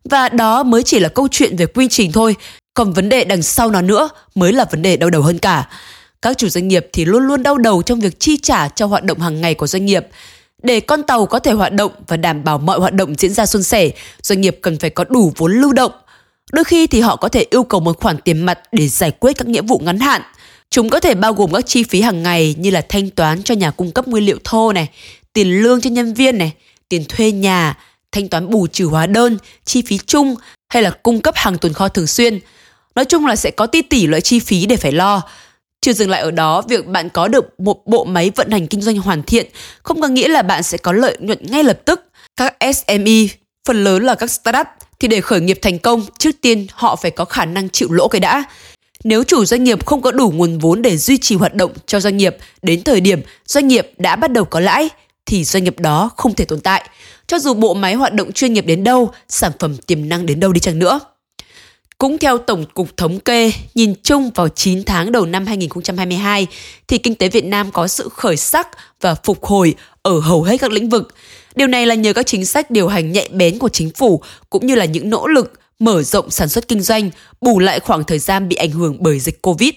Và 0.03 0.29
đó 0.29 0.63
mới 0.63 0.84
chỉ 0.84 1.00
là 1.00 1.10
câu 1.10 1.27
chuyện 1.31 1.55
về 1.55 1.65
quy 1.65 1.88
trình 1.88 2.12
thôi, 2.12 2.36
còn 2.74 2.93
vấn 2.93 3.10
đề 3.10 3.24
đằng 3.24 3.41
sau 3.41 3.70
nó 3.70 3.81
nữa 3.81 4.10
mới 4.36 4.53
là 4.53 4.65
vấn 4.72 4.81
đề 4.81 4.98
đau 4.98 5.10
đầu 5.10 5.22
hơn 5.22 5.38
cả. 5.38 5.70
Các 6.22 6.38
chủ 6.38 6.50
doanh 6.50 6.67
nghiệp 6.67 6.88
thì 6.93 7.05
luôn 7.05 7.24
luôn 7.24 7.43
đau 7.43 7.58
đầu 7.58 7.81
trong 7.81 8.00
việc 8.00 8.20
chi 8.20 8.38
trả 8.38 8.67
cho 8.67 8.86
hoạt 8.86 9.03
động 9.03 9.20
hàng 9.20 9.41
ngày 9.41 9.55
của 9.55 9.67
doanh 9.67 9.86
nghiệp. 9.86 10.08
Để 10.63 10.79
con 10.79 11.03
tàu 11.03 11.25
có 11.25 11.39
thể 11.39 11.51
hoạt 11.51 11.74
động 11.74 11.91
và 12.08 12.17
đảm 12.17 12.43
bảo 12.43 12.58
mọi 12.58 12.79
hoạt 12.79 12.93
động 12.93 13.15
diễn 13.17 13.34
ra 13.34 13.46
suôn 13.46 13.63
sẻ, 13.63 13.89
doanh 14.22 14.41
nghiệp 14.41 14.58
cần 14.62 14.79
phải 14.79 14.89
có 14.89 15.03
đủ 15.03 15.34
vốn 15.36 15.62
lưu 15.62 15.74
động. 15.74 15.91
Đôi 16.51 16.63
khi 16.63 16.88
thì 16.88 17.01
họ 17.01 17.15
có 17.15 17.29
thể 17.29 17.46
yêu 17.50 17.63
cầu 17.63 17.79
một 17.79 18.00
khoản 18.00 18.17
tiền 18.17 18.41
mặt 18.41 18.60
để 18.72 18.88
giải 18.88 19.12
quyết 19.12 19.38
các 19.38 19.48
nghĩa 19.48 19.62
vụ 19.62 19.79
ngắn 19.84 20.00
hạn. 20.00 20.22
Chúng 20.70 20.89
có 20.89 21.00
thể 21.00 21.15
bao 21.15 21.34
gồm 21.34 21.51
các 21.53 21.65
chi 21.65 21.84
phí 21.84 22.01
hàng 22.01 22.24
ngày 22.24 22.55
như 22.58 22.70
là 22.70 22.81
thanh 22.89 23.10
toán 23.10 23.43
cho 23.43 23.55
nhà 23.55 23.72
cung 23.72 23.91
cấp 23.91 24.08
nguyên 24.08 24.25
liệu 24.25 24.38
thô 24.43 24.74
này, 24.74 24.89
tiền 25.34 25.62
lương 25.62 25.81
cho 25.81 25.89
nhân 25.89 26.13
viên 26.13 26.38
này, 26.38 26.51
tiền 26.89 27.05
thuê 27.10 27.31
nhà, 27.31 27.77
thanh 28.12 28.27
toán 28.27 28.50
bù 28.50 28.68
trừ 28.68 28.86
hóa 28.86 29.06
đơn, 29.06 29.38
chi 29.65 29.82
phí 29.82 29.98
chung 29.98 30.36
hay 30.70 30.84
là 30.84 30.89
cung 30.89 31.22
cấp 31.22 31.36
hàng 31.38 31.58
tồn 31.58 31.74
kho 31.74 31.88
thường 31.88 32.08
xuyên. 32.08 32.39
Nói 32.96 33.06
chung 33.06 33.25
là 33.25 33.36
sẽ 33.36 33.51
có 33.51 33.68
tỷ 33.68 33.82
tỷ 33.82 34.08
loại 34.08 34.22
chi 34.22 34.39
phí 34.39 34.65
để 34.65 34.75
phải 34.75 34.91
lo. 34.91 35.22
Chưa 35.82 35.94
dừng 35.94 36.10
lại 36.10 36.22
ở 36.22 36.32
đó, 36.32 36.62
việc 36.62 36.88
bạn 36.88 37.10
có 37.10 37.27
được 37.27 37.60
một 37.60 37.88
bộ 37.88 38.03
máy 38.03 38.32
vận 38.36 38.51
hành 38.51 38.68
kinh 38.68 38.82
doanh 38.82 38.98
hoàn 38.98 39.24
thiện 39.24 39.48
không 39.84 40.01
có 40.01 40.08
nghĩa 40.08 40.27
là 40.27 40.41
bạn 40.41 40.63
sẽ 40.63 40.77
có 40.77 40.91
lợi 40.91 41.18
nhuận 41.20 41.39
ngay 41.41 41.63
lập 41.63 41.80
tức. 41.86 42.01
Các 42.36 42.56
SME, 42.74 43.27
phần 43.68 43.84
lớn 43.84 44.03
là 44.03 44.15
các 44.15 44.32
startup, 44.32 44.68
thì 45.00 45.08
để 45.08 45.22
khởi 45.22 45.41
nghiệp 45.41 45.60
thành 45.62 45.80
công, 45.80 46.06
trước 46.20 46.32
tiên 46.41 46.68
họ 46.74 46.96
phải 46.96 47.12
có 47.12 47.25
khả 47.25 47.46
năng 47.46 47.70
chịu 47.70 47.91
lỗ 47.91 48.08
cái 48.08 48.20
đã. 48.20 48.44
Nếu 49.03 49.24
chủ 49.24 49.46
doanh 49.46 49.63
nghiệp 49.63 49.86
không 49.86 50.01
có 50.01 50.12
đủ 50.12 50.32
nguồn 50.36 50.60
vốn 50.60 50.82
để 50.82 50.98
duy 50.98 51.18
trì 51.18 51.36
hoạt 51.36 51.53
động 51.53 51.72
cho 51.86 52.00
doanh 52.00 52.18
nghiệp 52.18 52.38
đến 52.62 52.84
thời 52.84 53.01
điểm 53.01 53.22
doanh 53.46 53.68
nghiệp 53.68 53.91
đã 53.98 54.15
bắt 54.15 54.32
đầu 54.32 54.46
có 54.46 54.60
lãi, 54.60 54.89
thì 55.25 55.44
doanh 55.44 55.63
nghiệp 55.63 55.80
đó 55.80 56.10
không 56.18 56.36
thể 56.36 56.46
tồn 56.46 56.60
tại. 56.60 56.89
Cho 57.31 57.39
dù 57.39 57.53
bộ 57.53 57.73
máy 57.73 57.93
hoạt 57.93 58.13
động 58.13 58.31
chuyên 58.31 58.53
nghiệp 58.53 58.65
đến 58.65 58.83
đâu, 58.83 59.11
sản 59.29 59.51
phẩm 59.59 59.77
tiềm 59.77 60.09
năng 60.09 60.25
đến 60.25 60.39
đâu 60.39 60.53
đi 60.53 60.59
chăng 60.59 60.79
nữa. 60.79 61.00
Cũng 61.97 62.17
theo 62.17 62.38
Tổng 62.38 62.65
cục 62.73 62.97
Thống 62.97 63.19
kê, 63.19 63.51
nhìn 63.75 63.93
chung 64.03 64.29
vào 64.35 64.50
9 64.50 64.83
tháng 64.83 65.11
đầu 65.11 65.25
năm 65.25 65.45
2022, 65.45 66.47
thì 66.88 66.97
kinh 66.97 67.15
tế 67.15 67.29
Việt 67.29 67.45
Nam 67.45 67.71
có 67.71 67.88
sự 67.88 68.09
khởi 68.09 68.38
sắc 68.38 68.67
và 69.01 69.15
phục 69.15 69.43
hồi 69.43 69.75
ở 70.01 70.19
hầu 70.19 70.43
hết 70.43 70.57
các 70.57 70.71
lĩnh 70.71 70.89
vực. 70.89 71.13
Điều 71.55 71.67
này 71.67 71.85
là 71.85 71.95
nhờ 71.95 72.13
các 72.13 72.25
chính 72.25 72.45
sách 72.45 72.71
điều 72.71 72.88
hành 72.88 73.11
nhạy 73.11 73.29
bén 73.31 73.59
của 73.59 73.69
chính 73.69 73.89
phủ 73.89 74.21
cũng 74.50 74.65
như 74.65 74.75
là 74.75 74.85
những 74.85 75.09
nỗ 75.09 75.27
lực 75.27 75.53
mở 75.79 76.03
rộng 76.03 76.31
sản 76.31 76.50
xuất 76.50 76.67
kinh 76.67 76.81
doanh, 76.81 77.09
bù 77.41 77.59
lại 77.59 77.79
khoảng 77.79 78.03
thời 78.03 78.19
gian 78.19 78.50
bị 78.50 78.55
ảnh 78.55 78.71
hưởng 78.71 78.97
bởi 79.00 79.19
dịch 79.19 79.41
Covid. 79.41 79.71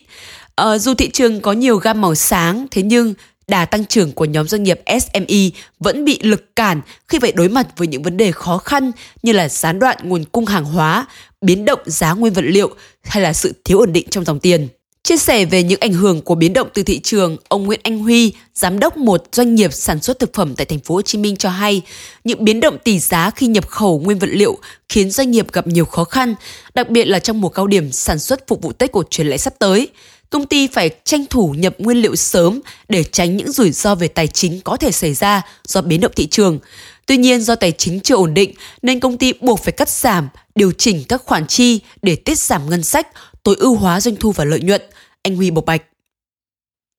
À, 0.55 0.79
dù 0.79 0.95
thị 0.95 1.11
trường 1.11 1.41
có 1.41 1.53
nhiều 1.53 1.77
gam 1.77 2.01
màu 2.01 2.15
sáng, 2.15 2.67
thế 2.71 2.83
nhưng 2.83 3.15
đà 3.49 3.65
tăng 3.65 3.85
trưởng 3.85 4.13
của 4.13 4.25
nhóm 4.25 4.49
doanh 4.49 4.63
nghiệp 4.63 4.81
SME 4.87 5.51
vẫn 5.81 6.05
bị 6.05 6.19
lực 6.23 6.57
cản 6.57 6.81
khi 7.09 7.19
phải 7.19 7.33
đối 7.33 7.49
mặt 7.49 7.67
với 7.77 7.89
những 7.89 8.03
vấn 8.03 8.17
đề 8.17 8.33
khó 8.33 8.59
khăn 8.59 8.91
như 9.23 9.33
là 9.33 9.49
gián 9.49 9.79
đoạn 9.79 9.99
nguồn 10.03 10.25
cung 10.25 10.47
hàng 10.47 10.65
hóa, 10.65 11.07
biến 11.41 11.65
động 11.65 11.81
giá 11.87 12.13
nguyên 12.13 12.33
vật 12.33 12.45
liệu 12.45 12.75
hay 13.03 13.23
là 13.23 13.33
sự 13.33 13.53
thiếu 13.65 13.79
ổn 13.79 13.93
định 13.93 14.07
trong 14.11 14.25
dòng 14.25 14.41
tiền. 14.41 14.69
Chia 15.09 15.17
sẻ 15.17 15.45
về 15.45 15.63
những 15.63 15.81
ảnh 15.81 15.93
hưởng 15.93 16.21
của 16.21 16.35
biến 16.35 16.53
động 16.53 16.69
từ 16.75 16.83
thị 16.83 17.01
trường, 17.01 17.37
ông 17.49 17.67
Nguyễn 17.67 17.81
Anh 17.83 17.99
Huy, 17.99 18.33
giám 18.55 18.79
đốc 18.79 18.97
một 18.97 19.25
doanh 19.33 19.55
nghiệp 19.55 19.73
sản 19.73 20.01
xuất 20.01 20.19
thực 20.19 20.35
phẩm 20.35 20.55
tại 20.57 20.65
thành 20.67 20.81
phố 20.81 20.95
Hồ 20.95 21.03
Chí 21.03 21.19
Minh 21.19 21.37
cho 21.37 21.49
hay, 21.49 21.83
những 22.25 22.45
biến 22.45 22.61
động 22.61 22.79
tỷ 22.85 22.99
giá 22.99 23.31
khi 23.31 23.47
nhập 23.47 23.69
khẩu 23.69 23.99
nguyên 23.99 24.19
vật 24.19 24.31
liệu 24.31 24.59
khiến 24.89 25.11
doanh 25.11 25.31
nghiệp 25.31 25.53
gặp 25.53 25.67
nhiều 25.67 25.85
khó 25.85 26.05
khăn, 26.05 26.35
đặc 26.75 26.91
biệt 26.91 27.05
là 27.05 27.19
trong 27.19 27.41
mùa 27.41 27.49
cao 27.49 27.67
điểm 27.67 27.93
sản 27.93 28.19
xuất 28.19 28.49
phục 28.49 28.63
vụ 28.63 28.73
Tết 28.73 28.93
cổ 28.93 29.03
truyền 29.11 29.27
lễ 29.27 29.37
sắp 29.37 29.55
tới. 29.59 29.89
Công 30.35 30.47
ty 30.47 30.67
phải 30.67 30.91
tranh 31.05 31.27
thủ 31.31 31.55
nhập 31.59 31.75
nguyên 31.79 31.97
liệu 31.97 32.17
sớm 32.17 32.61
để 32.89 33.05
tránh 33.05 33.37
những 33.37 33.53
rủi 33.53 33.71
ro 33.71 33.95
về 33.95 34.09
tài 34.09 34.27
chính 34.27 34.61
có 34.61 34.77
thể 34.77 34.93
xảy 34.93 35.15
ra 35.15 35.43
do 35.69 35.83
biến 35.83 36.01
động 36.01 36.13
thị 36.17 36.27
trường. 36.27 36.59
Tuy 37.07 37.17
nhiên 37.17 37.43
do 37.43 37.55
tài 37.55 37.73
chính 37.73 38.01
chưa 38.01 38.15
ổn 38.15 38.35
định 38.35 38.55
nên 38.83 39.01
công 39.01 39.19
ty 39.19 39.33
buộc 39.41 39.61
phải 39.65 39.73
cắt 39.73 39.89
giảm, 39.89 40.29
điều 40.55 40.73
chỉnh 40.73 41.05
các 41.09 41.23
khoản 41.25 41.47
chi 41.47 41.81
để 42.03 42.17
tiết 42.17 42.39
giảm 42.39 42.71
ngân 42.71 42.83
sách, 42.83 43.09
tối 43.43 43.57
ưu 43.59 43.75
hóa 43.75 44.01
doanh 44.01 44.17
thu 44.17 44.33
và 44.33 44.45
lợi 44.45 44.61
nhuận, 44.61 44.83
anh 45.23 45.37
Huy 45.37 45.51
bộc 45.51 45.65
bạch. 45.65 45.83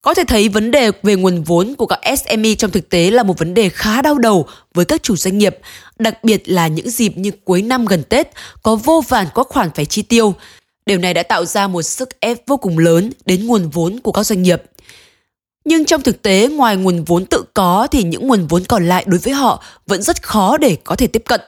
Có 0.02 0.14
thể 0.14 0.24
thấy 0.28 0.50
vấn 0.50 0.72
đề 0.72 0.92
về 1.04 1.16
nguồn 1.16 1.44
vốn 1.44 1.76
của 1.78 1.86
các 1.86 2.00
SME 2.18 2.56
trong 2.56 2.72
thực 2.72 2.90
tế 2.90 3.12
là 3.12 3.24
một 3.24 3.40
vấn 3.40 3.54
đề 3.54 3.70
khá 3.70 4.02
đau 4.02 4.18
đầu 4.18 4.48
với 4.74 4.86
các 4.86 5.04
chủ 5.04 5.16
doanh 5.16 5.38
nghiệp, 5.38 5.58
đặc 6.00 6.24
biệt 6.24 6.50
là 6.50 6.68
những 6.68 6.90
dịp 6.90 7.18
như 7.18 7.32
cuối 7.44 7.62
năm 7.62 7.86
gần 7.86 8.04
Tết 8.04 8.28
có 8.64 8.76
vô 8.76 9.04
vàn 9.08 9.28
các 9.36 9.48
khoản 9.50 9.70
phải 9.76 9.86
chi 9.86 10.02
tiêu. 10.02 10.36
Điều 10.86 10.98
này 10.98 11.14
đã 11.14 11.24
tạo 11.24 11.46
ra 11.46 11.68
một 11.68 11.82
sức 11.82 12.20
ép 12.20 12.48
vô 12.48 12.58
cùng 12.58 12.78
lớn 12.78 13.12
đến 13.26 13.48
nguồn 13.48 13.70
vốn 13.70 14.00
của 14.00 14.12
các 14.12 14.24
doanh 14.24 14.44
nghiệp. 14.44 14.64
Nhưng 15.66 15.86
trong 15.86 16.02
thực 16.02 16.22
tế, 16.22 16.48
ngoài 16.48 16.78
nguồn 16.78 17.04
vốn 17.04 17.26
tự 17.26 17.44
có 17.54 17.88
thì 17.92 18.04
những 18.04 18.28
nguồn 18.28 18.48
vốn 18.48 18.64
còn 18.64 18.88
lại 18.88 19.04
đối 19.08 19.20
với 19.20 19.34
họ 19.34 19.64
vẫn 19.88 20.02
rất 20.02 20.24
khó 20.24 20.58
để 20.58 20.78
có 20.84 20.96
thể 20.96 21.08
tiếp 21.08 21.24
cận. 21.26 21.42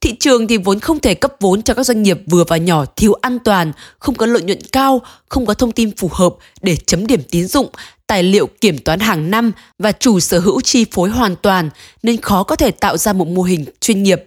Thị 0.00 0.16
trường 0.20 0.48
thì 0.48 0.56
vốn 0.56 0.80
không 0.80 1.00
thể 1.00 1.14
cấp 1.14 1.32
vốn 1.40 1.62
cho 1.62 1.74
các 1.74 1.86
doanh 1.86 2.02
nghiệp 2.02 2.20
vừa 2.26 2.44
và 2.44 2.56
nhỏ 2.56 2.84
thiếu 2.96 3.12
an 3.12 3.38
toàn, 3.44 3.72
không 3.98 4.14
có 4.14 4.26
lợi 4.26 4.42
nhuận 4.42 4.58
cao, 4.72 5.00
không 5.28 5.46
có 5.46 5.54
thông 5.54 5.72
tin 5.72 5.96
phù 5.96 6.10
hợp 6.12 6.34
để 6.62 6.76
chấm 6.76 7.06
điểm 7.06 7.22
tín 7.30 7.46
dụng, 7.46 7.68
tài 8.06 8.22
liệu 8.22 8.46
kiểm 8.60 8.78
toán 8.78 9.00
hàng 9.00 9.30
năm 9.30 9.52
và 9.78 9.92
chủ 9.92 10.20
sở 10.20 10.38
hữu 10.38 10.60
chi 10.60 10.86
phối 10.92 11.10
hoàn 11.10 11.36
toàn 11.36 11.70
nên 12.02 12.20
khó 12.20 12.42
có 12.42 12.56
thể 12.56 12.70
tạo 12.70 12.96
ra 12.96 13.12
một 13.12 13.28
mô 13.28 13.42
hình 13.42 13.64
chuyên 13.80 14.02
nghiệp. 14.02 14.24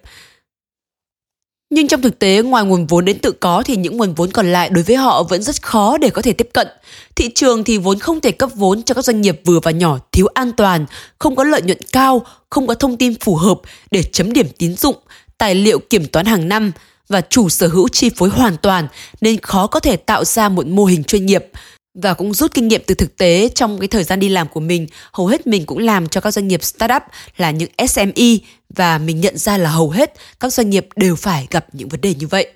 Nhưng 1.69 1.88
trong 1.88 2.01
thực 2.01 2.19
tế, 2.19 2.41
ngoài 2.41 2.63
nguồn 2.63 2.88
vốn 2.88 3.05
đến 3.05 3.19
tự 3.19 3.31
có 3.31 3.63
thì 3.65 3.75
những 3.75 3.98
nguồn 3.98 4.13
vốn 4.13 4.31
còn 4.31 4.51
lại 4.51 4.69
đối 4.69 4.84
với 4.84 4.95
họ 4.95 5.24
vẫn 5.24 5.43
rất 5.43 5.62
khó 5.62 5.98
để 5.98 6.10
có 6.10 6.22
thể 6.22 6.34
tiếp 6.34 6.50
cận. 6.53 6.67
Thị 7.15 7.29
trường 7.36 7.63
thì 7.63 7.77
vốn 7.77 8.00
không 8.00 8.22
thể 8.22 8.31
cấp 8.31 8.50
vốn 8.55 8.84
cho 8.84 8.95
các 8.95 9.05
doanh 9.05 9.22
nghiệp 9.22 9.41
vừa 9.45 9.60
và 9.60 9.72
nhỏ 9.72 10.00
thiếu 10.12 10.27
an 10.34 10.51
toàn, 10.57 10.86
không 11.19 11.36
có 11.36 11.43
lợi 11.43 11.62
nhuận 11.62 11.77
cao, 11.91 12.25
không 12.50 12.67
có 12.67 12.74
thông 12.74 12.98
tin 12.98 13.19
phù 13.19 13.36
hợp 13.36 13.60
để 13.91 14.03
chấm 14.03 14.34
điểm 14.34 14.48
tín 14.57 14.75
dụng, 14.75 14.95
tài 15.38 15.55
liệu 15.55 15.79
kiểm 15.79 16.07
toán 16.07 16.25
hàng 16.25 16.50
năm 16.50 16.72
và 17.10 17.22
chủ 17.22 17.50
sở 17.50 17.67
hữu 17.67 17.88
chi 17.88 18.10
phối 18.15 18.29
hoàn 18.29 18.57
toàn 18.57 18.88
nên 19.22 19.39
khó 19.41 19.67
có 19.67 19.79
thể 19.79 19.98
tạo 19.98 20.25
ra 20.25 20.50
một 20.50 20.67
mô 20.67 20.86
hình 20.86 21.03
chuyên 21.03 21.25
nghiệp 21.25 21.45
và 21.95 22.13
cũng 22.13 22.34
rút 22.34 22.53
kinh 22.53 22.67
nghiệm 22.67 22.81
từ 22.88 22.95
thực 22.95 23.17
tế 23.17 23.50
trong 23.55 23.79
cái 23.79 23.88
thời 23.88 24.03
gian 24.03 24.19
đi 24.19 24.29
làm 24.29 24.48
của 24.48 24.60
mình 24.60 24.88
hầu 25.12 25.27
hết 25.27 25.48
mình 25.48 25.65
cũng 25.65 25.77
làm 25.77 26.07
cho 26.07 26.22
các 26.22 26.31
doanh 26.31 26.48
nghiệp 26.48 26.63
startup 26.63 27.01
là 27.38 27.51
những 27.51 27.69
SME 27.88 28.38
và 28.75 28.98
mình 28.98 29.22
nhận 29.22 29.38
ra 29.38 29.58
là 29.58 29.70
hầu 29.70 29.89
hết 29.89 30.13
các 30.39 30.53
doanh 30.53 30.70
nghiệp 30.70 30.88
đều 30.96 31.15
phải 31.15 31.48
gặp 31.51 31.65
những 31.74 31.89
vấn 31.89 32.01
đề 32.01 32.15
như 32.15 32.27
vậy 32.27 32.48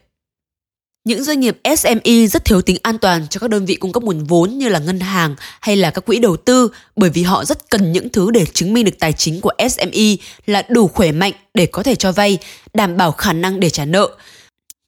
những 1.10 1.24
doanh 1.24 1.40
nghiệp 1.40 1.58
SME 1.78 2.28
rất 2.28 2.46
thiếu 2.46 2.62
tính 2.62 2.78
an 2.84 2.98
toàn 2.98 3.28
cho 3.30 3.40
các 3.40 3.50
đơn 3.50 3.66
vị 3.66 3.76
cung 3.76 3.92
cấp 3.92 4.04
nguồn 4.04 4.24
vốn 4.24 4.58
như 4.58 4.70
là 4.70 4.80
ngân 4.80 5.00
hàng 5.00 5.36
hay 5.62 5.76
là 5.76 5.92
các 5.92 6.06
quỹ 6.06 6.20
đầu 6.20 6.38
tư 6.38 6.70
bởi 6.96 7.10
vì 7.10 7.24
họ 7.24 7.46
rất 7.46 7.70
cần 7.70 7.92
những 7.92 8.10
thứ 8.10 8.32
để 8.32 8.46
chứng 8.46 8.74
minh 8.74 8.86
được 8.86 9.00
tài 9.00 9.14
chính 9.14 9.42
của 9.42 9.52
SME 9.70 10.16
là 10.46 10.64
đủ 10.70 10.88
khỏe 10.88 11.12
mạnh 11.12 11.34
để 11.54 11.66
có 11.66 11.84
thể 11.84 11.96
cho 11.96 12.12
vay, 12.12 12.38
đảm 12.74 12.98
bảo 12.98 13.12
khả 13.12 13.34
năng 13.34 13.60
để 13.60 13.70
trả 13.70 13.86
nợ. 13.86 14.10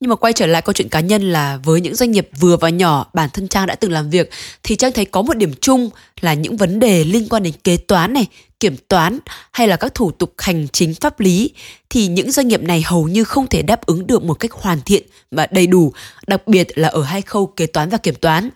Nhưng 0.01 0.09
mà 0.09 0.15
quay 0.15 0.33
trở 0.33 0.45
lại 0.45 0.61
câu 0.61 0.73
chuyện 0.73 0.89
cá 0.89 0.99
nhân 0.99 1.31
là 1.31 1.59
với 1.63 1.81
những 1.81 1.95
doanh 1.95 2.11
nghiệp 2.11 2.29
vừa 2.39 2.57
và 2.57 2.69
nhỏ 2.69 3.05
bản 3.13 3.29
thân 3.33 3.47
Trang 3.47 3.67
đã 3.67 3.75
từng 3.75 3.91
làm 3.91 4.09
việc 4.09 4.29
thì 4.63 4.75
Trang 4.75 4.91
thấy 4.91 5.05
có 5.05 5.21
một 5.21 5.37
điểm 5.37 5.53
chung 5.61 5.89
là 6.21 6.33
những 6.33 6.57
vấn 6.57 6.79
đề 6.79 7.03
liên 7.03 7.27
quan 7.29 7.43
đến 7.43 7.53
kế 7.63 7.77
toán 7.77 8.13
này, 8.13 8.27
kiểm 8.59 8.75
toán 8.87 9.19
hay 9.51 9.67
là 9.67 9.75
các 9.75 9.95
thủ 9.95 10.11
tục 10.11 10.33
hành 10.37 10.67
chính 10.67 10.93
pháp 10.93 11.19
lý 11.19 11.51
thì 11.89 12.07
những 12.07 12.31
doanh 12.31 12.47
nghiệp 12.47 12.61
này 12.61 12.81
hầu 12.81 13.07
như 13.07 13.23
không 13.23 13.47
thể 13.47 13.61
đáp 13.61 13.85
ứng 13.85 14.07
được 14.07 14.23
một 14.23 14.33
cách 14.33 14.51
hoàn 14.51 14.81
thiện 14.81 15.03
và 15.31 15.47
đầy 15.51 15.67
đủ, 15.67 15.93
đặc 16.27 16.47
biệt 16.47 16.67
là 16.75 16.87
ở 16.87 17.03
hai 17.03 17.21
khâu 17.21 17.45
kế 17.45 17.65
toán 17.65 17.89
và 17.89 17.97
kiểm 17.97 18.15
toán. 18.15 18.49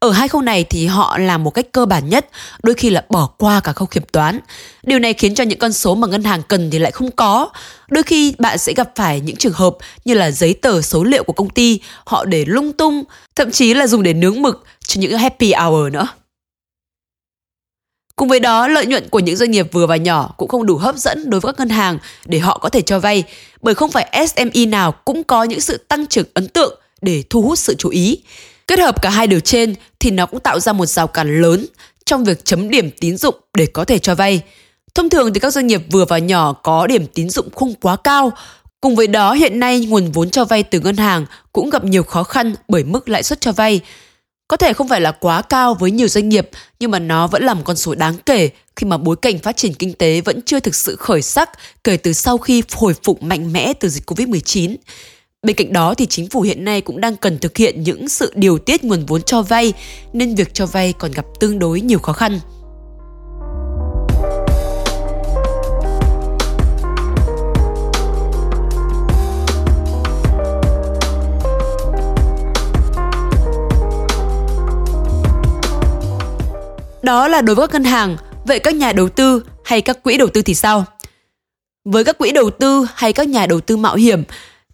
Ở 0.00 0.10
hai 0.10 0.28
khâu 0.28 0.40
này 0.42 0.64
thì 0.64 0.86
họ 0.86 1.18
làm 1.18 1.44
một 1.44 1.50
cách 1.50 1.66
cơ 1.72 1.86
bản 1.86 2.08
nhất, 2.08 2.28
đôi 2.62 2.74
khi 2.74 2.90
là 2.90 3.04
bỏ 3.08 3.26
qua 3.38 3.60
cả 3.60 3.72
khâu 3.72 3.86
kiểm 3.86 4.02
toán. 4.12 4.40
Điều 4.82 4.98
này 4.98 5.14
khiến 5.14 5.34
cho 5.34 5.44
những 5.44 5.58
con 5.58 5.72
số 5.72 5.94
mà 5.94 6.06
ngân 6.06 6.24
hàng 6.24 6.42
cần 6.48 6.70
thì 6.70 6.78
lại 6.78 6.92
không 6.92 7.10
có. 7.10 7.48
Đôi 7.88 8.02
khi 8.02 8.34
bạn 8.38 8.58
sẽ 8.58 8.72
gặp 8.76 8.92
phải 8.96 9.20
những 9.20 9.36
trường 9.36 9.52
hợp 9.52 9.76
như 10.04 10.14
là 10.14 10.30
giấy 10.30 10.54
tờ 10.54 10.82
số 10.82 11.04
liệu 11.04 11.24
của 11.24 11.32
công 11.32 11.50
ty, 11.50 11.80
họ 12.04 12.24
để 12.24 12.44
lung 12.44 12.72
tung, 12.72 13.04
thậm 13.36 13.50
chí 13.50 13.74
là 13.74 13.86
dùng 13.86 14.02
để 14.02 14.12
nướng 14.12 14.42
mực 14.42 14.64
cho 14.86 15.00
những 15.00 15.18
happy 15.18 15.52
hour 15.52 15.92
nữa. 15.92 16.08
Cùng 18.16 18.28
với 18.28 18.40
đó, 18.40 18.68
lợi 18.68 18.86
nhuận 18.86 19.08
của 19.08 19.18
những 19.18 19.36
doanh 19.36 19.50
nghiệp 19.50 19.72
vừa 19.72 19.86
và 19.86 19.96
nhỏ 19.96 20.34
cũng 20.36 20.48
không 20.48 20.66
đủ 20.66 20.76
hấp 20.76 20.96
dẫn 20.96 21.30
đối 21.30 21.40
với 21.40 21.52
các 21.52 21.58
ngân 21.58 21.68
hàng 21.76 21.98
để 22.24 22.38
họ 22.38 22.58
có 22.58 22.68
thể 22.68 22.82
cho 22.82 22.98
vay, 22.98 23.24
bởi 23.62 23.74
không 23.74 23.90
phải 23.90 24.26
SME 24.28 24.66
nào 24.66 24.92
cũng 24.92 25.24
có 25.24 25.44
những 25.44 25.60
sự 25.60 25.76
tăng 25.76 26.06
trưởng 26.06 26.26
ấn 26.34 26.48
tượng 26.48 26.80
để 27.00 27.22
thu 27.30 27.42
hút 27.42 27.58
sự 27.58 27.74
chú 27.78 27.88
ý. 27.88 28.18
Kết 28.68 28.78
hợp 28.78 29.02
cả 29.02 29.10
hai 29.10 29.26
điều 29.26 29.40
trên 29.40 29.74
thì 30.00 30.10
nó 30.10 30.26
cũng 30.26 30.40
tạo 30.40 30.60
ra 30.60 30.72
một 30.72 30.86
rào 30.86 31.06
cản 31.06 31.42
lớn 31.42 31.66
trong 32.04 32.24
việc 32.24 32.44
chấm 32.44 32.70
điểm 32.70 32.90
tín 32.90 33.16
dụng 33.16 33.34
để 33.54 33.66
có 33.66 33.84
thể 33.84 33.98
cho 33.98 34.14
vay. 34.14 34.42
Thông 34.94 35.08
thường 35.08 35.34
thì 35.34 35.40
các 35.40 35.52
doanh 35.52 35.66
nghiệp 35.66 35.82
vừa 35.90 36.04
và 36.04 36.18
nhỏ 36.18 36.52
có 36.52 36.86
điểm 36.86 37.06
tín 37.06 37.30
dụng 37.30 37.50
không 37.50 37.74
quá 37.74 37.96
cao. 37.96 38.32
Cùng 38.80 38.96
với 38.96 39.06
đó, 39.06 39.32
hiện 39.32 39.60
nay 39.60 39.80
nguồn 39.80 40.12
vốn 40.12 40.30
cho 40.30 40.44
vay 40.44 40.62
từ 40.62 40.80
ngân 40.80 40.96
hàng 40.96 41.26
cũng 41.52 41.70
gặp 41.70 41.84
nhiều 41.84 42.02
khó 42.02 42.22
khăn 42.22 42.54
bởi 42.68 42.84
mức 42.84 43.08
lãi 43.08 43.22
suất 43.22 43.40
cho 43.40 43.52
vay. 43.52 43.80
Có 44.48 44.56
thể 44.56 44.72
không 44.72 44.88
phải 44.88 45.00
là 45.00 45.12
quá 45.12 45.42
cao 45.42 45.74
với 45.74 45.90
nhiều 45.90 46.08
doanh 46.08 46.28
nghiệp, 46.28 46.50
nhưng 46.80 46.90
mà 46.90 46.98
nó 46.98 47.26
vẫn 47.26 47.42
là 47.42 47.54
một 47.54 47.62
con 47.64 47.76
số 47.76 47.94
đáng 47.94 48.16
kể 48.26 48.50
khi 48.76 48.86
mà 48.86 48.96
bối 48.96 49.16
cảnh 49.22 49.38
phát 49.38 49.56
triển 49.56 49.74
kinh 49.74 49.92
tế 49.92 50.20
vẫn 50.20 50.42
chưa 50.42 50.60
thực 50.60 50.74
sự 50.74 50.96
khởi 50.96 51.22
sắc 51.22 51.50
kể 51.84 51.96
từ 51.96 52.12
sau 52.12 52.38
khi 52.38 52.62
hồi 52.72 52.94
phục 53.02 53.22
mạnh 53.22 53.52
mẽ 53.52 53.72
từ 53.72 53.88
dịch 53.88 54.10
Covid-19. 54.10 54.76
Bên 55.46 55.56
cạnh 55.56 55.72
đó 55.72 55.94
thì 55.94 56.06
chính 56.06 56.28
phủ 56.28 56.40
hiện 56.40 56.64
nay 56.64 56.80
cũng 56.80 57.00
đang 57.00 57.16
cần 57.16 57.38
thực 57.38 57.56
hiện 57.56 57.82
những 57.82 58.08
sự 58.08 58.32
điều 58.36 58.58
tiết 58.58 58.84
nguồn 58.84 59.06
vốn 59.06 59.22
cho 59.22 59.42
vay 59.42 59.72
nên 60.12 60.34
việc 60.34 60.54
cho 60.54 60.66
vay 60.66 60.94
còn 60.98 61.12
gặp 61.12 61.24
tương 61.40 61.58
đối 61.58 61.80
nhiều 61.80 61.98
khó 61.98 62.12
khăn. 62.12 62.40
Đó 77.02 77.28
là 77.28 77.42
đối 77.42 77.56
với 77.56 77.68
các 77.68 77.72
ngân 77.72 77.84
hàng, 77.84 78.16
vậy 78.44 78.58
các 78.58 78.74
nhà 78.74 78.92
đầu 78.92 79.08
tư 79.08 79.44
hay 79.64 79.80
các 79.80 80.02
quỹ 80.02 80.18
đầu 80.18 80.28
tư 80.34 80.42
thì 80.42 80.54
sao? 80.54 80.84
Với 81.84 82.04
các 82.04 82.18
quỹ 82.18 82.32
đầu 82.32 82.50
tư 82.50 82.86
hay 82.94 83.12
các 83.12 83.28
nhà 83.28 83.46
đầu 83.46 83.60
tư 83.60 83.76
mạo 83.76 83.96
hiểm 83.96 84.22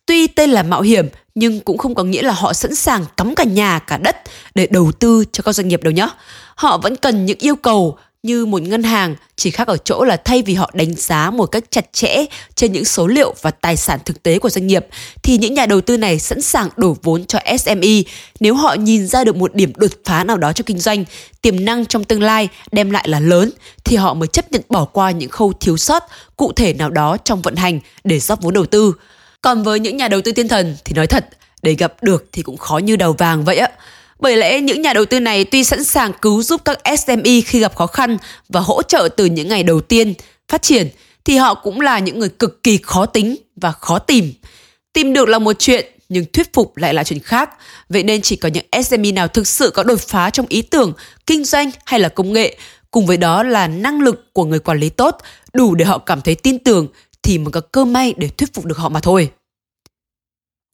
Tuy 0.06 0.26
tên 0.26 0.50
là 0.50 0.62
mạo 0.62 0.82
hiểm 0.82 1.08
nhưng 1.34 1.60
cũng 1.60 1.78
không 1.78 1.94
có 1.94 2.04
nghĩa 2.04 2.22
là 2.22 2.32
họ 2.32 2.52
sẵn 2.52 2.74
sàng 2.74 3.04
cắm 3.16 3.34
cả 3.34 3.44
nhà 3.44 3.78
cả 3.78 3.96
đất 3.98 4.16
để 4.54 4.66
đầu 4.70 4.92
tư 4.92 5.24
cho 5.32 5.42
các 5.42 5.52
doanh 5.52 5.68
nghiệp 5.68 5.82
đâu 5.82 5.92
nhé. 5.92 6.08
Họ 6.54 6.78
vẫn 6.78 6.96
cần 6.96 7.26
những 7.26 7.38
yêu 7.38 7.56
cầu 7.56 7.98
như 8.22 8.46
một 8.46 8.62
ngân 8.62 8.82
hàng, 8.82 9.16
chỉ 9.36 9.50
khác 9.50 9.68
ở 9.68 9.76
chỗ 9.76 10.04
là 10.04 10.16
thay 10.16 10.42
vì 10.42 10.54
họ 10.54 10.70
đánh 10.74 10.94
giá 10.94 11.30
một 11.30 11.46
cách 11.46 11.64
chặt 11.70 11.92
chẽ 11.92 12.24
trên 12.54 12.72
những 12.72 12.84
số 12.84 13.06
liệu 13.06 13.34
và 13.42 13.50
tài 13.50 13.76
sản 13.76 13.98
thực 14.04 14.22
tế 14.22 14.38
của 14.38 14.50
doanh 14.50 14.66
nghiệp, 14.66 14.86
thì 15.22 15.38
những 15.38 15.54
nhà 15.54 15.66
đầu 15.66 15.80
tư 15.80 15.96
này 15.96 16.18
sẵn 16.18 16.42
sàng 16.42 16.68
đổ 16.76 16.96
vốn 17.02 17.24
cho 17.24 17.38
SME 17.58 18.02
nếu 18.40 18.54
họ 18.54 18.74
nhìn 18.74 19.06
ra 19.06 19.24
được 19.24 19.36
một 19.36 19.54
điểm 19.54 19.72
đột 19.76 19.90
phá 20.04 20.24
nào 20.24 20.36
đó 20.36 20.52
cho 20.52 20.64
kinh 20.66 20.78
doanh, 20.78 21.04
tiềm 21.42 21.64
năng 21.64 21.86
trong 21.86 22.04
tương 22.04 22.22
lai 22.22 22.48
đem 22.72 22.90
lại 22.90 23.08
là 23.08 23.20
lớn, 23.20 23.50
thì 23.84 23.96
họ 23.96 24.14
mới 24.14 24.26
chấp 24.26 24.52
nhận 24.52 24.62
bỏ 24.68 24.84
qua 24.84 25.10
những 25.10 25.30
khâu 25.30 25.52
thiếu 25.52 25.76
sót 25.76 26.02
cụ 26.36 26.52
thể 26.52 26.74
nào 26.74 26.90
đó 26.90 27.16
trong 27.24 27.42
vận 27.42 27.56
hành 27.56 27.80
để 28.04 28.18
rót 28.20 28.42
vốn 28.42 28.54
đầu 28.54 28.66
tư. 28.66 28.94
Còn 29.44 29.62
với 29.62 29.80
những 29.80 29.96
nhà 29.96 30.08
đầu 30.08 30.20
tư 30.20 30.32
thiên 30.32 30.48
thần 30.48 30.76
thì 30.84 30.92
nói 30.94 31.06
thật, 31.06 31.28
để 31.62 31.74
gặp 31.74 32.02
được 32.02 32.24
thì 32.32 32.42
cũng 32.42 32.56
khó 32.56 32.78
như 32.78 32.96
đầu 32.96 33.12
vàng 33.12 33.44
vậy 33.44 33.56
á. 33.56 33.68
Bởi 34.20 34.36
lẽ 34.36 34.60
những 34.60 34.82
nhà 34.82 34.92
đầu 34.92 35.04
tư 35.04 35.20
này 35.20 35.44
tuy 35.44 35.64
sẵn 35.64 35.84
sàng 35.84 36.12
cứu 36.22 36.42
giúp 36.42 36.60
các 36.64 36.78
SME 36.98 37.40
khi 37.46 37.60
gặp 37.60 37.76
khó 37.76 37.86
khăn 37.86 38.18
và 38.48 38.60
hỗ 38.60 38.82
trợ 38.82 39.08
từ 39.16 39.24
những 39.24 39.48
ngày 39.48 39.62
đầu 39.62 39.80
tiên 39.80 40.14
phát 40.48 40.62
triển, 40.62 40.88
thì 41.24 41.36
họ 41.36 41.54
cũng 41.54 41.80
là 41.80 41.98
những 41.98 42.18
người 42.18 42.28
cực 42.28 42.62
kỳ 42.62 42.78
khó 42.82 43.06
tính 43.06 43.36
và 43.56 43.72
khó 43.72 43.98
tìm. 43.98 44.32
Tìm 44.92 45.12
được 45.12 45.28
là 45.28 45.38
một 45.38 45.52
chuyện, 45.58 45.86
nhưng 46.08 46.24
thuyết 46.32 46.52
phục 46.52 46.76
lại 46.76 46.94
là 46.94 47.04
chuyện 47.04 47.20
khác. 47.20 47.50
Vậy 47.88 48.02
nên 48.02 48.22
chỉ 48.22 48.36
có 48.36 48.48
những 48.48 48.84
SME 48.84 49.12
nào 49.12 49.28
thực 49.28 49.46
sự 49.46 49.70
có 49.70 49.82
đột 49.82 50.00
phá 50.00 50.30
trong 50.30 50.46
ý 50.48 50.62
tưởng, 50.62 50.92
kinh 51.26 51.44
doanh 51.44 51.70
hay 51.84 52.00
là 52.00 52.08
công 52.08 52.32
nghệ, 52.32 52.56
cùng 52.90 53.06
với 53.06 53.16
đó 53.16 53.42
là 53.42 53.68
năng 53.68 54.00
lực 54.00 54.32
của 54.32 54.44
người 54.44 54.58
quản 54.58 54.80
lý 54.80 54.88
tốt, 54.88 55.18
đủ 55.52 55.74
để 55.74 55.84
họ 55.84 55.98
cảm 55.98 56.20
thấy 56.20 56.34
tin 56.34 56.58
tưởng 56.58 56.88
thì 57.24 57.38
mới 57.38 57.52
có 57.52 57.60
cơ 57.60 57.84
may 57.84 58.14
để 58.16 58.28
thuyết 58.28 58.54
phục 58.54 58.64
được 58.64 58.78
họ 58.78 58.88
mà 58.88 59.00
thôi. 59.00 59.30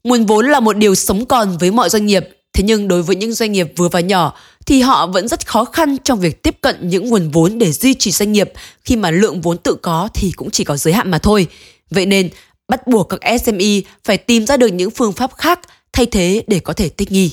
Nguồn 0.03 0.25
vốn 0.25 0.45
là 0.45 0.59
một 0.59 0.77
điều 0.77 0.95
sống 0.95 1.25
còn 1.25 1.57
với 1.57 1.71
mọi 1.71 1.89
doanh 1.89 2.05
nghiệp, 2.05 2.29
thế 2.53 2.63
nhưng 2.63 2.87
đối 2.87 3.03
với 3.03 3.15
những 3.15 3.33
doanh 3.33 3.51
nghiệp 3.51 3.73
vừa 3.77 3.89
và 3.89 3.99
nhỏ 3.99 4.37
thì 4.65 4.81
họ 4.81 5.07
vẫn 5.07 5.27
rất 5.27 5.47
khó 5.47 5.65
khăn 5.65 5.97
trong 6.03 6.19
việc 6.19 6.43
tiếp 6.43 6.55
cận 6.61 6.89
những 6.89 7.09
nguồn 7.09 7.29
vốn 7.29 7.57
để 7.57 7.71
duy 7.71 7.93
trì 7.93 8.11
doanh 8.11 8.31
nghiệp 8.31 8.51
khi 8.85 8.95
mà 8.95 9.11
lượng 9.11 9.41
vốn 9.41 9.57
tự 9.57 9.75
có 9.81 10.09
thì 10.13 10.31
cũng 10.31 10.51
chỉ 10.51 10.63
có 10.63 10.77
giới 10.77 10.93
hạn 10.93 11.11
mà 11.11 11.17
thôi. 11.17 11.47
Vậy 11.89 12.05
nên 12.05 12.29
bắt 12.67 12.87
buộc 12.87 13.09
các 13.09 13.39
SME 13.45 13.81
phải 14.03 14.17
tìm 14.17 14.45
ra 14.45 14.57
được 14.57 14.67
những 14.67 14.91
phương 14.91 15.13
pháp 15.13 15.31
khác 15.37 15.59
thay 15.93 16.05
thế 16.05 16.43
để 16.47 16.59
có 16.59 16.73
thể 16.73 16.89
thích 16.89 17.11
nghi 17.11 17.31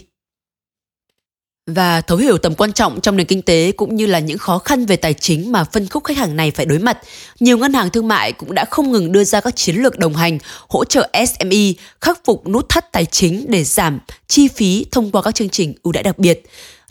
và 1.68 2.00
thấu 2.00 2.18
hiểu 2.18 2.38
tầm 2.38 2.54
quan 2.54 2.72
trọng 2.72 3.00
trong 3.00 3.16
nền 3.16 3.26
kinh 3.26 3.42
tế 3.42 3.72
cũng 3.72 3.96
như 3.96 4.06
là 4.06 4.18
những 4.18 4.38
khó 4.38 4.58
khăn 4.58 4.86
về 4.86 4.96
tài 4.96 5.14
chính 5.14 5.52
mà 5.52 5.64
phân 5.64 5.88
khúc 5.88 6.04
khách 6.04 6.16
hàng 6.16 6.36
này 6.36 6.50
phải 6.50 6.66
đối 6.66 6.78
mặt, 6.78 6.98
nhiều 7.40 7.58
ngân 7.58 7.72
hàng 7.72 7.90
thương 7.90 8.08
mại 8.08 8.32
cũng 8.32 8.54
đã 8.54 8.64
không 8.64 8.92
ngừng 8.92 9.12
đưa 9.12 9.24
ra 9.24 9.40
các 9.40 9.56
chiến 9.56 9.76
lược 9.76 9.98
đồng 9.98 10.14
hành, 10.14 10.38
hỗ 10.68 10.84
trợ 10.84 11.10
SME 11.26 11.72
khắc 12.00 12.20
phục 12.24 12.48
nút 12.48 12.68
thắt 12.68 12.92
tài 12.92 13.04
chính 13.04 13.44
để 13.48 13.64
giảm 13.64 13.98
chi 14.26 14.48
phí 14.48 14.86
thông 14.90 15.10
qua 15.10 15.22
các 15.22 15.34
chương 15.34 15.48
trình 15.48 15.74
ưu 15.82 15.92
đãi 15.92 16.02
đặc 16.02 16.18
biệt. 16.18 16.42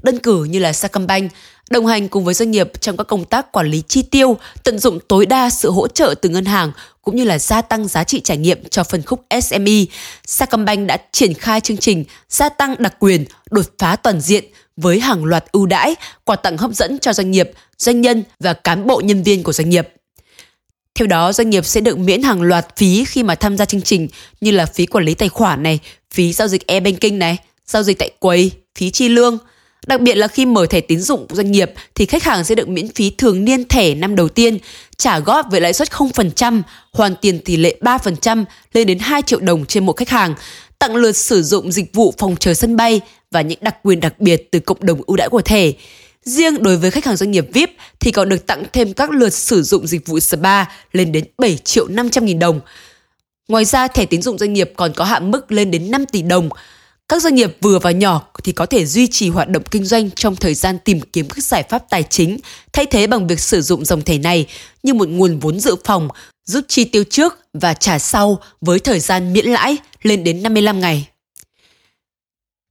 Đơn 0.04 0.20
cử 0.20 0.44
như 0.44 0.60
là 0.60 0.74
Sacombank 0.74 1.32
đồng 1.70 1.86
hành 1.86 2.08
cùng 2.08 2.26
với 2.26 2.34
doanh 2.34 2.52
nghiệp 2.52 2.82
trong 2.82 2.98
các 2.98 3.04
công 3.04 3.26
tác 3.26 3.52
quản 3.52 3.68
lý 3.68 3.84
chi 3.88 4.02
tiêu, 4.02 4.38
tận 4.64 4.80
dụng 4.80 5.00
tối 5.08 5.26
đa 5.26 5.50
sự 5.50 5.72
hỗ 5.72 5.88
trợ 5.88 6.16
từ 6.22 6.30
ngân 6.30 6.46
hàng 6.46 6.72
cũng 7.02 7.16
như 7.16 7.24
là 7.24 7.40
gia 7.40 7.62
tăng 7.62 7.88
giá 7.88 8.04
trị 8.04 8.22
trải 8.24 8.38
nghiệm 8.38 8.70
cho 8.70 8.84
phân 8.84 9.02
khúc 9.02 9.26
SME. 9.42 9.86
Sacombank 10.26 10.88
đã 10.88 10.98
triển 11.12 11.34
khai 11.34 11.62
chương 11.62 11.78
trình 11.78 12.06
gia 12.30 12.50
tăng 12.50 12.76
đặc 12.80 12.96
quyền, 13.00 13.26
đột 13.52 13.66
phá 13.80 13.96
toàn 13.96 14.22
diện 14.22 14.44
với 14.78 15.00
hàng 15.00 15.26
loạt 15.26 15.46
ưu 15.52 15.66
đãi, 15.66 15.96
quà 16.24 16.36
tặng 16.36 16.58
hấp 16.58 16.72
dẫn 16.72 17.00
cho 17.00 17.14
doanh 17.14 17.32
nghiệp, 17.32 17.52
doanh 17.78 18.02
nhân 18.02 18.24
và 18.40 18.54
cán 18.54 18.88
bộ 18.88 19.02
nhân 19.02 19.24
viên 19.24 19.44
của 19.44 19.54
doanh 19.54 19.70
nghiệp. 19.70 19.90
Theo 20.96 21.08
đó, 21.08 21.34
doanh 21.34 21.50
nghiệp 21.50 21.66
sẽ 21.66 21.82
được 21.82 21.98
miễn 22.00 22.22
hàng 22.22 22.42
loạt 22.42 22.78
phí 22.78 23.06
khi 23.06 23.24
mà 23.24 23.36
tham 23.36 23.58
gia 23.58 23.66
chương 23.66 23.82
trình 23.82 24.08
như 24.42 24.52
là 24.52 24.66
phí 24.66 24.86
quản 24.86 25.06
lý 25.06 25.14
tài 25.14 25.30
khoản 25.30 25.64
này, 25.64 25.80
phí 26.12 26.34
giao 26.34 26.48
dịch 26.48 26.68
e-banking 26.68 27.20
này, 27.20 27.38
giao 27.66 27.84
dịch 27.84 28.00
tại 28.00 28.12
quầy, 28.20 28.52
phí 28.76 28.92
chi 28.92 29.10
lương. 29.10 29.38
Đặc 29.88 30.02
biệt 30.02 30.16
là 30.16 30.28
khi 30.28 30.46
mở 30.46 30.66
thẻ 30.66 30.82
tín 30.82 31.00
dụng 31.00 31.28
doanh 31.30 31.52
nghiệp 31.52 31.72
thì 31.96 32.06
khách 32.06 32.24
hàng 32.24 32.44
sẽ 32.44 32.56
được 32.56 32.70
miễn 32.70 32.90
phí 32.90 33.10
thường 33.10 33.46
niên 33.46 33.68
thẻ 33.68 33.96
năm 33.96 34.16
đầu 34.16 34.30
tiên, 34.30 34.58
trả 34.98 35.20
góp 35.20 35.46
với 35.52 35.62
lãi 35.62 35.74
suất 35.74 35.90
0%, 35.90 36.62
hoàn 36.94 37.16
tiền 37.16 37.40
tỷ 37.40 37.58
lệ 37.58 37.78
3% 37.82 38.46
lên 38.74 38.88
đến 38.88 39.00
2 39.00 39.22
triệu 39.22 39.40
đồng 39.40 39.66
trên 39.66 39.86
một 39.86 39.98
khách 39.98 40.10
hàng, 40.10 40.36
tặng 40.80 40.96
lượt 40.96 41.12
sử 41.12 41.44
dụng 41.44 41.72
dịch 41.72 41.94
vụ 41.94 42.14
phòng 42.18 42.36
chờ 42.40 42.54
sân 42.54 42.76
bay 42.76 43.02
và 43.32 43.42
những 43.42 43.60
đặc 43.62 43.76
quyền 43.84 44.00
đặc 44.00 44.20
biệt 44.20 44.52
từ 44.52 44.60
cộng 44.60 44.86
đồng 44.86 45.02
ưu 45.08 45.18
đãi 45.18 45.30
của 45.30 45.42
thẻ. 45.42 45.72
Riêng 46.24 46.64
đối 46.64 46.78
với 46.78 46.92
khách 46.92 47.06
hàng 47.06 47.16
doanh 47.16 47.32
nghiệp 47.32 47.48
VIP 47.54 47.70
thì 48.00 48.12
còn 48.12 48.30
được 48.30 48.46
tặng 48.46 48.64
thêm 48.74 48.94
các 48.94 49.12
lượt 49.12 49.34
sử 49.34 49.64
dụng 49.64 49.88
dịch 49.88 50.08
vụ 50.08 50.20
spa 50.20 50.66
lên 50.94 51.12
đến 51.12 51.24
7 51.38 51.58
triệu 51.58 51.88
500 51.88 52.26
nghìn 52.26 52.40
đồng. 52.40 52.60
Ngoài 53.48 53.66
ra, 53.66 53.88
thẻ 53.88 54.06
tín 54.06 54.22
dụng 54.22 54.38
doanh 54.38 54.54
nghiệp 54.54 54.72
còn 54.76 54.94
có 54.94 55.04
hạn 55.04 55.32
mức 55.32 55.52
lên 55.52 55.72
đến 55.72 55.92
5 55.92 56.06
tỷ 56.06 56.22
đồng. 56.22 56.50
Các 57.10 57.22
doanh 57.22 57.36
nghiệp 57.36 57.58
vừa 57.62 57.80
và 57.80 57.92
nhỏ 57.92 58.28
thì 58.44 58.52
có 58.52 58.66
thể 58.66 58.86
duy 58.86 59.08
trì 59.08 59.30
hoạt 59.30 59.50
động 59.50 59.64
kinh 59.72 59.86
doanh 59.86 60.12
trong 60.12 60.36
thời 60.36 60.54
gian 60.54 60.78
tìm 60.80 61.02
kiếm 61.02 61.28
các 61.30 61.44
giải 61.44 61.64
pháp 61.70 61.90
tài 61.90 62.04
chính, 62.04 62.38
thay 62.74 62.86
thế 62.86 63.08
bằng 63.08 63.28
việc 63.28 63.40
sử 63.40 63.62
dụng 63.62 63.86
dòng 63.86 64.02
thẻ 64.02 64.18
này 64.18 64.48
như 64.84 64.94
một 64.94 65.10
nguồn 65.10 65.40
vốn 65.40 65.60
dự 65.60 65.76
phòng, 65.84 66.10
giúp 66.46 66.66
chi 66.68 66.84
tiêu 66.84 67.04
trước 67.10 67.40
và 67.54 67.74
trả 67.74 68.00
sau 68.00 68.40
với 68.62 68.80
thời 68.80 69.00
gian 69.00 69.34
miễn 69.34 69.46
lãi 69.46 69.78
lên 70.04 70.24
đến 70.24 70.44
55 70.44 70.80
ngày. 70.80 71.08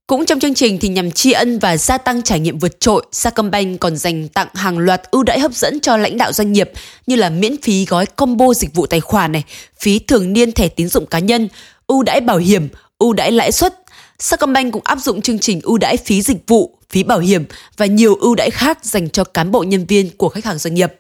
Cũng 0.07 0.27
trong 0.27 0.40
chương 0.40 0.55
trình 0.55 0.79
thì 0.79 0.88
nhằm 0.88 1.11
tri 1.11 1.33
ân 1.33 1.59
và 1.59 1.77
gia 1.77 1.99
tăng 1.99 2.22
trải 2.22 2.40
nghiệm 2.40 2.59
vượt 2.59 2.81
trội, 2.81 3.07
Sacombank 3.12 3.81
còn 3.81 3.96
dành 3.96 4.29
tặng 4.29 4.49
hàng 4.55 4.79
loạt 4.79 5.03
ưu 5.11 5.22
đãi 5.22 5.40
hấp 5.40 5.55
dẫn 5.55 5.81
cho 5.81 5.96
lãnh 5.96 6.18
đạo 6.18 6.33
doanh 6.33 6.53
nghiệp 6.53 6.70
như 7.07 7.16
là 7.16 7.31
miễn 7.31 7.62
phí 7.62 7.85
gói 7.85 8.07
combo 8.07 8.55
dịch 8.55 8.75
vụ 8.75 8.87
tài 8.87 9.01
khoản 9.01 9.33
này, 9.33 9.44
phí 9.81 9.99
thường 9.99 10.33
niên 10.33 10.53
thẻ 10.53 10.68
tín 10.68 10.88
dụng 10.88 11.07
cá 11.07 11.18
nhân, 11.18 11.49
ưu 11.87 12.03
đãi 12.03 12.20
bảo 12.20 12.38
hiểm, 12.38 12.68
ưu 12.99 13.12
đãi 13.12 13.33
lãi 13.33 13.53
suất. 13.53 13.86
Sacombank 14.18 14.72
cũng 14.72 14.83
áp 14.85 14.98
dụng 14.98 15.22
chương 15.22 15.38
trình 15.38 15.61
ưu 15.62 15.79
đãi 15.79 15.96
phí 15.96 16.22
dịch 16.22 16.42
vụ, 16.46 16.79
phí 16.90 17.02
bảo 17.02 17.18
hiểm 17.18 17.44
và 17.76 17.87
nhiều 17.87 18.14
ưu 18.14 18.35
đãi 18.35 18.50
khác 18.50 18.85
dành 18.85 19.11
cho 19.11 19.24
cán 19.24 19.50
bộ 19.50 19.62
nhân 19.62 19.87
viên 19.87 20.11
của 20.16 20.29
khách 20.29 20.44
hàng 20.44 20.59
doanh 20.59 20.74
nghiệp. 20.74 20.92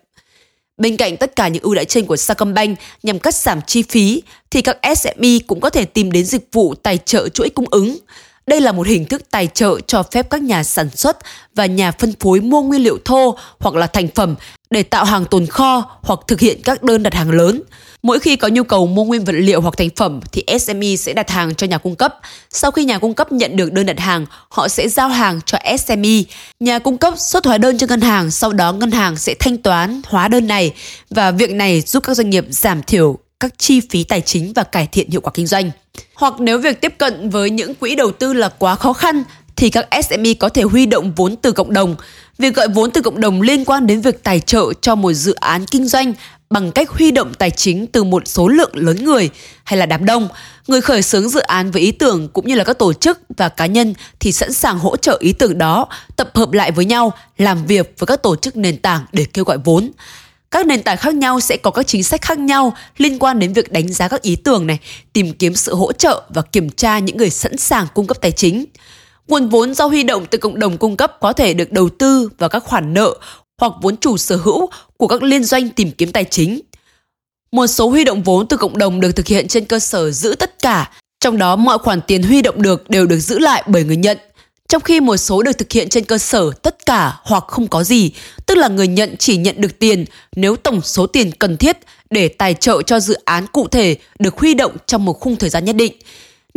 Bên 0.76 0.96
cạnh 0.96 1.16
tất 1.16 1.36
cả 1.36 1.48
những 1.48 1.62
ưu 1.62 1.74
đãi 1.74 1.84
trên 1.84 2.06
của 2.06 2.16
Sacombank 2.16 2.78
nhằm 3.02 3.18
cắt 3.18 3.34
giảm 3.34 3.60
chi 3.66 3.82
phí, 3.82 4.22
thì 4.50 4.62
các 4.62 4.78
SME 4.96 5.38
cũng 5.46 5.60
có 5.60 5.70
thể 5.70 5.84
tìm 5.84 6.12
đến 6.12 6.24
dịch 6.24 6.48
vụ 6.52 6.74
tài 6.74 6.98
trợ 6.98 7.28
chuỗi 7.28 7.48
cung 7.48 7.66
ứng. 7.70 7.98
Đây 8.46 8.60
là 8.60 8.72
một 8.72 8.86
hình 8.86 9.04
thức 9.04 9.22
tài 9.30 9.46
trợ 9.46 9.80
cho 9.86 10.02
phép 10.02 10.30
các 10.30 10.42
nhà 10.42 10.62
sản 10.62 10.90
xuất 10.90 11.18
và 11.54 11.66
nhà 11.66 11.92
phân 11.92 12.12
phối 12.20 12.40
mua 12.40 12.62
nguyên 12.62 12.82
liệu 12.82 12.98
thô 13.04 13.38
hoặc 13.58 13.74
là 13.74 13.86
thành 13.86 14.08
phẩm 14.14 14.34
để 14.70 14.82
tạo 14.82 15.04
hàng 15.04 15.24
tồn 15.24 15.46
kho 15.46 15.98
hoặc 16.02 16.20
thực 16.28 16.40
hiện 16.40 16.60
các 16.64 16.82
đơn 16.82 17.02
đặt 17.02 17.14
hàng 17.14 17.30
lớn. 17.30 17.62
Mỗi 18.02 18.18
khi 18.18 18.36
có 18.36 18.48
nhu 18.48 18.62
cầu 18.62 18.86
mua 18.86 19.04
nguyên 19.04 19.24
vật 19.24 19.32
liệu 19.36 19.60
hoặc 19.60 19.74
thành 19.76 19.90
phẩm 19.96 20.20
thì 20.32 20.44
SME 20.58 20.96
sẽ 20.96 21.12
đặt 21.12 21.30
hàng 21.30 21.54
cho 21.54 21.66
nhà 21.66 21.78
cung 21.78 21.96
cấp. 21.96 22.18
Sau 22.50 22.70
khi 22.70 22.84
nhà 22.84 22.98
cung 22.98 23.14
cấp 23.14 23.32
nhận 23.32 23.56
được 23.56 23.72
đơn 23.72 23.86
đặt 23.86 24.00
hàng, 24.00 24.26
họ 24.48 24.68
sẽ 24.68 24.88
giao 24.88 25.08
hàng 25.08 25.40
cho 25.46 25.58
SME. 25.78 26.22
Nhà 26.60 26.78
cung 26.78 26.98
cấp 26.98 27.14
xuất 27.16 27.46
hóa 27.46 27.58
đơn 27.58 27.78
cho 27.78 27.86
ngân 27.86 28.00
hàng, 28.00 28.30
sau 28.30 28.52
đó 28.52 28.72
ngân 28.72 28.90
hàng 28.90 29.16
sẽ 29.16 29.34
thanh 29.38 29.58
toán 29.58 30.00
hóa 30.06 30.28
đơn 30.28 30.46
này 30.46 30.72
và 31.10 31.30
việc 31.30 31.50
này 31.50 31.80
giúp 31.80 32.02
các 32.02 32.14
doanh 32.14 32.30
nghiệp 32.30 32.44
giảm 32.50 32.82
thiểu 32.82 33.18
các 33.40 33.58
chi 33.58 33.80
phí 33.90 34.04
tài 34.04 34.20
chính 34.20 34.52
và 34.52 34.62
cải 34.62 34.86
thiện 34.86 35.10
hiệu 35.10 35.20
quả 35.20 35.32
kinh 35.34 35.46
doanh. 35.46 35.70
Hoặc 36.14 36.34
nếu 36.40 36.58
việc 36.58 36.80
tiếp 36.80 36.94
cận 36.98 37.30
với 37.30 37.50
những 37.50 37.74
quỹ 37.74 37.94
đầu 37.94 38.12
tư 38.12 38.32
là 38.32 38.48
quá 38.48 38.74
khó 38.74 38.92
khăn 38.92 39.22
thì 39.56 39.70
các 39.70 39.88
SME 40.08 40.34
có 40.34 40.48
thể 40.48 40.62
huy 40.62 40.86
động 40.86 41.12
vốn 41.16 41.36
từ 41.36 41.52
cộng 41.52 41.72
đồng. 41.72 41.96
Việc 42.38 42.54
gọi 42.54 42.68
vốn 42.68 42.90
từ 42.90 43.02
cộng 43.02 43.20
đồng 43.20 43.42
liên 43.42 43.64
quan 43.64 43.86
đến 43.86 44.00
việc 44.00 44.22
tài 44.22 44.40
trợ 44.40 44.72
cho 44.80 44.94
một 44.94 45.12
dự 45.12 45.34
án 45.34 45.66
kinh 45.66 45.86
doanh 45.86 46.12
bằng 46.50 46.72
cách 46.72 46.90
huy 46.90 47.10
động 47.10 47.34
tài 47.34 47.50
chính 47.50 47.86
từ 47.86 48.04
một 48.04 48.22
số 48.26 48.48
lượng 48.48 48.70
lớn 48.74 49.04
người 49.04 49.30
hay 49.64 49.78
là 49.78 49.86
đám 49.86 50.04
đông. 50.04 50.28
Người 50.66 50.80
khởi 50.80 51.02
xướng 51.02 51.28
dự 51.28 51.40
án 51.40 51.70
với 51.70 51.82
ý 51.82 51.92
tưởng 51.92 52.28
cũng 52.28 52.48
như 52.48 52.54
là 52.54 52.64
các 52.64 52.78
tổ 52.78 52.92
chức 52.92 53.20
và 53.36 53.48
cá 53.48 53.66
nhân 53.66 53.94
thì 54.20 54.32
sẵn 54.32 54.52
sàng 54.52 54.78
hỗ 54.78 54.96
trợ 54.96 55.16
ý 55.20 55.32
tưởng 55.32 55.58
đó, 55.58 55.88
tập 56.16 56.30
hợp 56.34 56.52
lại 56.52 56.72
với 56.72 56.84
nhau, 56.84 57.12
làm 57.38 57.66
việc 57.66 57.94
với 57.98 58.06
các 58.06 58.22
tổ 58.22 58.36
chức 58.36 58.56
nền 58.56 58.76
tảng 58.76 59.04
để 59.12 59.26
kêu 59.32 59.44
gọi 59.44 59.58
vốn 59.64 59.90
các 60.50 60.66
nền 60.66 60.82
tảng 60.82 60.96
khác 60.96 61.14
nhau 61.14 61.40
sẽ 61.40 61.56
có 61.56 61.70
các 61.70 61.86
chính 61.86 62.02
sách 62.02 62.22
khác 62.22 62.38
nhau 62.38 62.76
liên 62.98 63.18
quan 63.18 63.38
đến 63.38 63.52
việc 63.52 63.72
đánh 63.72 63.92
giá 63.92 64.08
các 64.08 64.22
ý 64.22 64.36
tưởng 64.36 64.66
này, 64.66 64.78
tìm 65.12 65.32
kiếm 65.32 65.54
sự 65.54 65.74
hỗ 65.74 65.92
trợ 65.92 66.22
và 66.28 66.42
kiểm 66.42 66.70
tra 66.70 66.98
những 66.98 67.16
người 67.16 67.30
sẵn 67.30 67.56
sàng 67.56 67.86
cung 67.94 68.06
cấp 68.06 68.16
tài 68.20 68.32
chính. 68.32 68.64
Nguồn 69.28 69.48
vốn 69.48 69.74
do 69.74 69.86
huy 69.86 70.02
động 70.02 70.26
từ 70.30 70.38
cộng 70.38 70.58
đồng 70.58 70.78
cung 70.78 70.96
cấp 70.96 71.16
có 71.20 71.32
thể 71.32 71.54
được 71.54 71.72
đầu 71.72 71.88
tư 71.88 72.30
vào 72.38 72.48
các 72.48 72.64
khoản 72.64 72.94
nợ 72.94 73.14
hoặc 73.58 73.72
vốn 73.82 73.96
chủ 73.96 74.16
sở 74.16 74.36
hữu 74.36 74.68
của 74.96 75.08
các 75.08 75.22
liên 75.22 75.44
doanh 75.44 75.68
tìm 75.68 75.90
kiếm 75.90 76.12
tài 76.12 76.24
chính. 76.24 76.60
Một 77.52 77.66
số 77.66 77.88
huy 77.88 78.04
động 78.04 78.22
vốn 78.22 78.48
từ 78.48 78.56
cộng 78.56 78.78
đồng 78.78 79.00
được 79.00 79.12
thực 79.16 79.26
hiện 79.26 79.48
trên 79.48 79.64
cơ 79.64 79.78
sở 79.78 80.10
giữ 80.10 80.34
tất 80.38 80.62
cả, 80.62 80.90
trong 81.20 81.38
đó 81.38 81.56
mọi 81.56 81.78
khoản 81.78 82.00
tiền 82.00 82.22
huy 82.22 82.42
động 82.42 82.62
được 82.62 82.90
đều 82.90 83.06
được 83.06 83.18
giữ 83.18 83.38
lại 83.38 83.62
bởi 83.66 83.84
người 83.84 83.96
nhận– 83.96 84.18
trong 84.68 84.82
khi 84.82 85.00
một 85.00 85.16
số 85.16 85.42
được 85.42 85.58
thực 85.58 85.72
hiện 85.72 85.88
trên 85.88 86.04
cơ 86.04 86.18
sở 86.18 86.50
tất 86.62 86.86
cả 86.86 87.16
hoặc 87.22 87.44
không 87.48 87.68
có 87.68 87.84
gì, 87.84 88.10
tức 88.46 88.58
là 88.58 88.68
người 88.68 88.88
nhận 88.88 89.16
chỉ 89.18 89.36
nhận 89.36 89.60
được 89.60 89.78
tiền 89.78 90.04
nếu 90.36 90.56
tổng 90.56 90.80
số 90.82 91.06
tiền 91.06 91.32
cần 91.32 91.56
thiết 91.56 91.76
để 92.10 92.28
tài 92.28 92.54
trợ 92.54 92.82
cho 92.82 93.00
dự 93.00 93.14
án 93.24 93.46
cụ 93.46 93.68
thể 93.68 93.96
được 94.18 94.38
huy 94.38 94.54
động 94.54 94.76
trong 94.86 95.04
một 95.04 95.20
khung 95.20 95.36
thời 95.36 95.50
gian 95.50 95.64
nhất 95.64 95.76
định. 95.76 95.92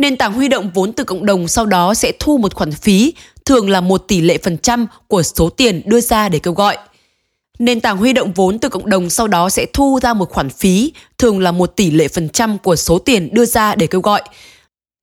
Nền 0.00 0.16
tảng 0.16 0.32
huy 0.32 0.48
động 0.48 0.70
vốn 0.74 0.92
từ 0.92 1.04
cộng 1.04 1.26
đồng 1.26 1.48
sau 1.48 1.66
đó 1.66 1.94
sẽ 1.94 2.12
thu 2.18 2.38
một 2.38 2.54
khoản 2.54 2.72
phí, 2.72 3.14
thường 3.44 3.70
là 3.70 3.80
một 3.80 4.08
tỷ 4.08 4.20
lệ 4.20 4.38
phần 4.42 4.58
trăm 4.58 4.86
của 5.08 5.22
số 5.22 5.48
tiền 5.48 5.82
đưa 5.86 6.00
ra 6.00 6.28
để 6.28 6.38
kêu 6.38 6.52
gọi. 6.52 6.78
Nền 7.58 7.80
tảng 7.80 7.96
huy 7.96 8.12
động 8.12 8.32
vốn 8.32 8.58
từ 8.58 8.68
cộng 8.68 8.90
đồng 8.90 9.10
sau 9.10 9.28
đó 9.28 9.50
sẽ 9.50 9.66
thu 9.72 9.98
ra 10.02 10.14
một 10.14 10.30
khoản 10.30 10.50
phí, 10.50 10.92
thường 11.18 11.40
là 11.40 11.52
một 11.52 11.76
tỷ 11.76 11.90
lệ 11.90 12.08
phần 12.08 12.28
trăm 12.28 12.58
của 12.58 12.76
số 12.76 12.98
tiền 12.98 13.28
đưa 13.32 13.44
ra 13.44 13.74
để 13.74 13.86
kêu 13.86 14.00
gọi. 14.00 14.22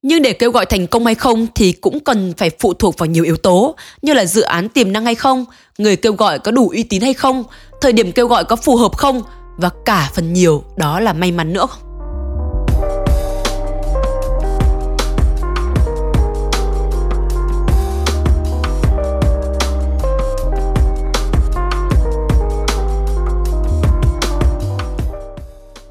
Nhưng 0.02 0.22
để 0.22 0.34
kêu 0.34 0.52
gọi 0.52 0.66
thành 0.66 0.88
công 0.88 1.06
hay 1.06 1.16
không 1.16 1.48
thì 1.56 1.72
cũng 1.72 2.00
cần 2.00 2.34
phải 2.38 2.52
phụ 2.60 2.74
thuộc 2.74 2.98
vào 2.98 3.06
nhiều 3.06 3.24
yếu 3.24 3.38
tố 3.38 3.76
như 4.02 4.14
là 4.14 4.26
dự 4.26 4.42
án 4.42 4.70
tiềm 4.70 4.92
năng 4.92 5.06
hay 5.06 5.16
không, 5.16 5.46
người 5.78 5.96
kêu 5.96 6.14
gọi 6.14 6.40
có 6.40 6.52
đủ 6.52 6.70
uy 6.70 6.84
tín 6.84 7.02
hay 7.02 7.14
không, 7.14 7.44
thời 7.82 7.94
điểm 7.94 8.12
kêu 8.12 8.28
gọi 8.28 8.44
có 8.44 8.56
phù 8.56 8.76
hợp 8.76 8.98
không 8.98 9.22
và 9.58 9.70
cả 9.86 10.12
phần 10.14 10.34
nhiều 10.34 10.64
đó 10.78 11.00
là 11.00 11.14
may 11.14 11.32
mắn 11.32 11.54
nữa. 11.54 11.68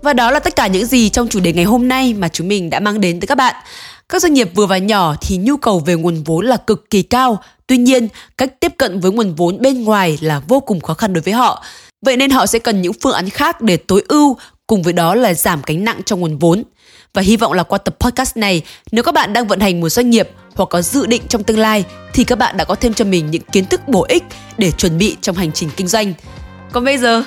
Và 0.07 0.13
đó 0.13 0.31
là 0.31 0.41
tất 0.41 0.57
cả 0.57 0.67
những 0.67 0.87
gì 0.87 1.09
trong 1.09 1.29
chủ 1.29 1.41
đề 1.41 1.53
ngày 1.53 1.65
hôm 1.65 1.89
nay 1.89 2.15
mà 2.15 2.29
chúng 2.29 2.49
mình 2.49 2.71
đã 2.71 2.81
mang 2.81 3.01
đến 3.01 3.21
tới 3.21 3.27
các 3.27 3.35
bạn. 3.35 3.55
Các 4.09 4.23
doanh 4.23 4.35
nghiệp 4.35 4.51
vừa 4.55 4.67
và 4.67 4.79
nhỏ 4.79 5.15
thì 5.21 5.37
nhu 5.37 5.57
cầu 5.57 5.79
về 5.79 5.95
nguồn 5.95 6.23
vốn 6.23 6.47
là 6.47 6.57
cực 6.57 6.91
kỳ 6.91 7.03
cao, 7.03 7.43
tuy 7.67 7.77
nhiên 7.77 8.09
cách 8.39 8.61
tiếp 8.61 8.73
cận 8.79 9.01
với 9.01 9.11
nguồn 9.11 9.35
vốn 9.35 9.61
bên 9.61 9.85
ngoài 9.85 10.19
là 10.21 10.41
vô 10.49 10.61
cùng 10.61 10.81
khó 10.81 10.95
khăn 10.95 11.13
đối 11.13 11.23
với 11.23 11.35
họ. 11.35 11.65
Vậy 12.05 12.17
nên 12.17 12.31
họ 12.31 12.47
sẽ 12.47 12.59
cần 12.59 12.83
những 12.83 12.93
phương 13.03 13.13
án 13.13 13.31
khác 13.31 13.61
để 13.61 13.77
tối 13.77 14.03
ưu, 14.09 14.37
cùng 14.67 14.83
với 14.83 14.93
đó 14.93 15.15
là 15.15 15.35
giảm 15.35 15.63
gánh 15.67 15.85
nặng 15.85 16.01
trong 16.07 16.21
nguồn 16.21 16.39
vốn. 16.39 16.63
Và 17.15 17.23
hy 17.23 17.37
vọng 17.37 17.53
là 17.53 17.63
qua 17.63 17.79
tập 17.79 17.97
podcast 18.01 18.37
này, 18.37 18.63
nếu 18.93 19.05
các 19.05 19.15
bạn 19.15 19.33
đang 19.33 19.47
vận 19.47 19.61
hành 19.61 19.81
một 19.81 19.89
doanh 19.89 20.11
nghiệp 20.11 20.31
hoặc 20.55 20.67
có 20.71 20.83
dự 20.83 21.07
định 21.07 21.23
trong 21.29 21.45
tương 21.45 21.59
lai 21.59 21.85
thì 22.13 22.25
các 22.25 22.39
bạn 22.39 22.57
đã 22.57 22.65
có 22.65 22.75
thêm 22.75 22.95
cho 22.95 23.05
mình 23.05 23.31
những 23.31 23.43
kiến 23.53 23.65
thức 23.65 23.89
bổ 23.89 24.07
ích 24.09 24.25
để 24.59 24.71
chuẩn 24.71 24.99
bị 24.99 25.17
trong 25.21 25.37
hành 25.37 25.53
trình 25.53 25.71
kinh 25.77 25.89
doanh. 25.89 26.13
Còn 26.73 26.85
bây 26.85 26.99
giờ, 26.99 27.23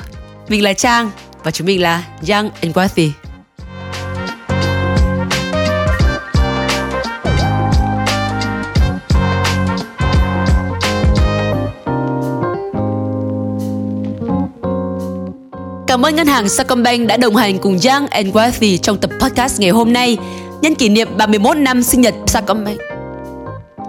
mình 0.48 0.64
là 0.64 0.74
Trang 0.74 1.12
và 1.44 1.52
chúng 1.52 1.68
mình 1.68 1.82
là 1.82 2.04
Young 2.30 2.50
and 2.62 2.78
Wealthy. 2.78 3.10
Cảm 15.88 16.06
ơn 16.06 16.16
ngân 16.16 16.28
hàng 16.28 16.50
Sacombank 16.50 17.08
đã 17.08 17.18
đồng 17.18 17.36
hành 17.36 17.58
cùng 17.60 17.78
Young 17.84 18.08
and 18.08 18.28
Wealthy 18.28 18.78
trong 18.78 18.98
tập 18.98 19.10
podcast 19.20 19.60
ngày 19.60 19.70
hôm 19.70 19.94
nay. 19.94 20.18
Nhân 20.62 20.76
kỷ 20.76 20.90
niệm 20.90 21.08
31 21.18 21.58
năm 21.58 21.84
sinh 21.84 22.02
nhật 22.02 22.14
Sacombank. 22.28 22.99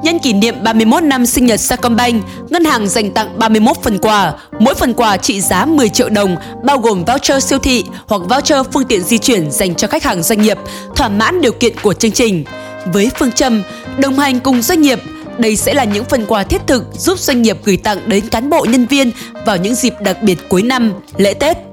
Nhân 0.02 0.18
kỷ 0.18 0.32
niệm 0.32 0.54
31 0.62 1.02
năm 1.02 1.26
sinh 1.26 1.46
nhật 1.46 1.60
Sacombank, 1.60 2.24
ngân 2.50 2.64
hàng 2.64 2.88
dành 2.88 3.10
tặng 3.14 3.38
31 3.38 3.76
phần 3.82 3.98
quà, 3.98 4.32
mỗi 4.58 4.74
phần 4.74 4.94
quà 4.94 5.16
trị 5.16 5.40
giá 5.40 5.64
10 5.64 5.88
triệu 5.88 6.08
đồng, 6.08 6.36
bao 6.64 6.78
gồm 6.78 7.04
voucher 7.04 7.44
siêu 7.44 7.58
thị 7.58 7.84
hoặc 8.06 8.22
voucher 8.28 8.66
phương 8.72 8.84
tiện 8.84 9.00
di 9.00 9.18
chuyển 9.18 9.50
dành 9.50 9.74
cho 9.74 9.88
khách 9.88 10.02
hàng 10.02 10.22
doanh 10.22 10.42
nghiệp, 10.42 10.58
thỏa 10.96 11.08
mãn 11.08 11.40
điều 11.40 11.52
kiện 11.52 11.72
của 11.82 11.94
chương 11.94 12.12
trình. 12.12 12.44
Với 12.92 13.10
phương 13.18 13.32
châm 13.32 13.62
đồng 13.98 14.18
hành 14.18 14.40
cùng 14.40 14.62
doanh 14.62 14.80
nghiệp, 14.80 14.98
đây 15.38 15.56
sẽ 15.56 15.74
là 15.74 15.84
những 15.84 16.04
phần 16.04 16.26
quà 16.26 16.42
thiết 16.42 16.60
thực 16.66 16.84
giúp 16.98 17.18
doanh 17.18 17.42
nghiệp 17.42 17.56
gửi 17.64 17.76
tặng 17.76 18.08
đến 18.08 18.28
cán 18.28 18.50
bộ 18.50 18.66
nhân 18.68 18.86
viên 18.86 19.10
vào 19.46 19.56
những 19.56 19.74
dịp 19.74 19.94
đặc 20.00 20.22
biệt 20.22 20.38
cuối 20.48 20.62
năm, 20.62 20.92
lễ 21.16 21.34
Tết 21.34 21.69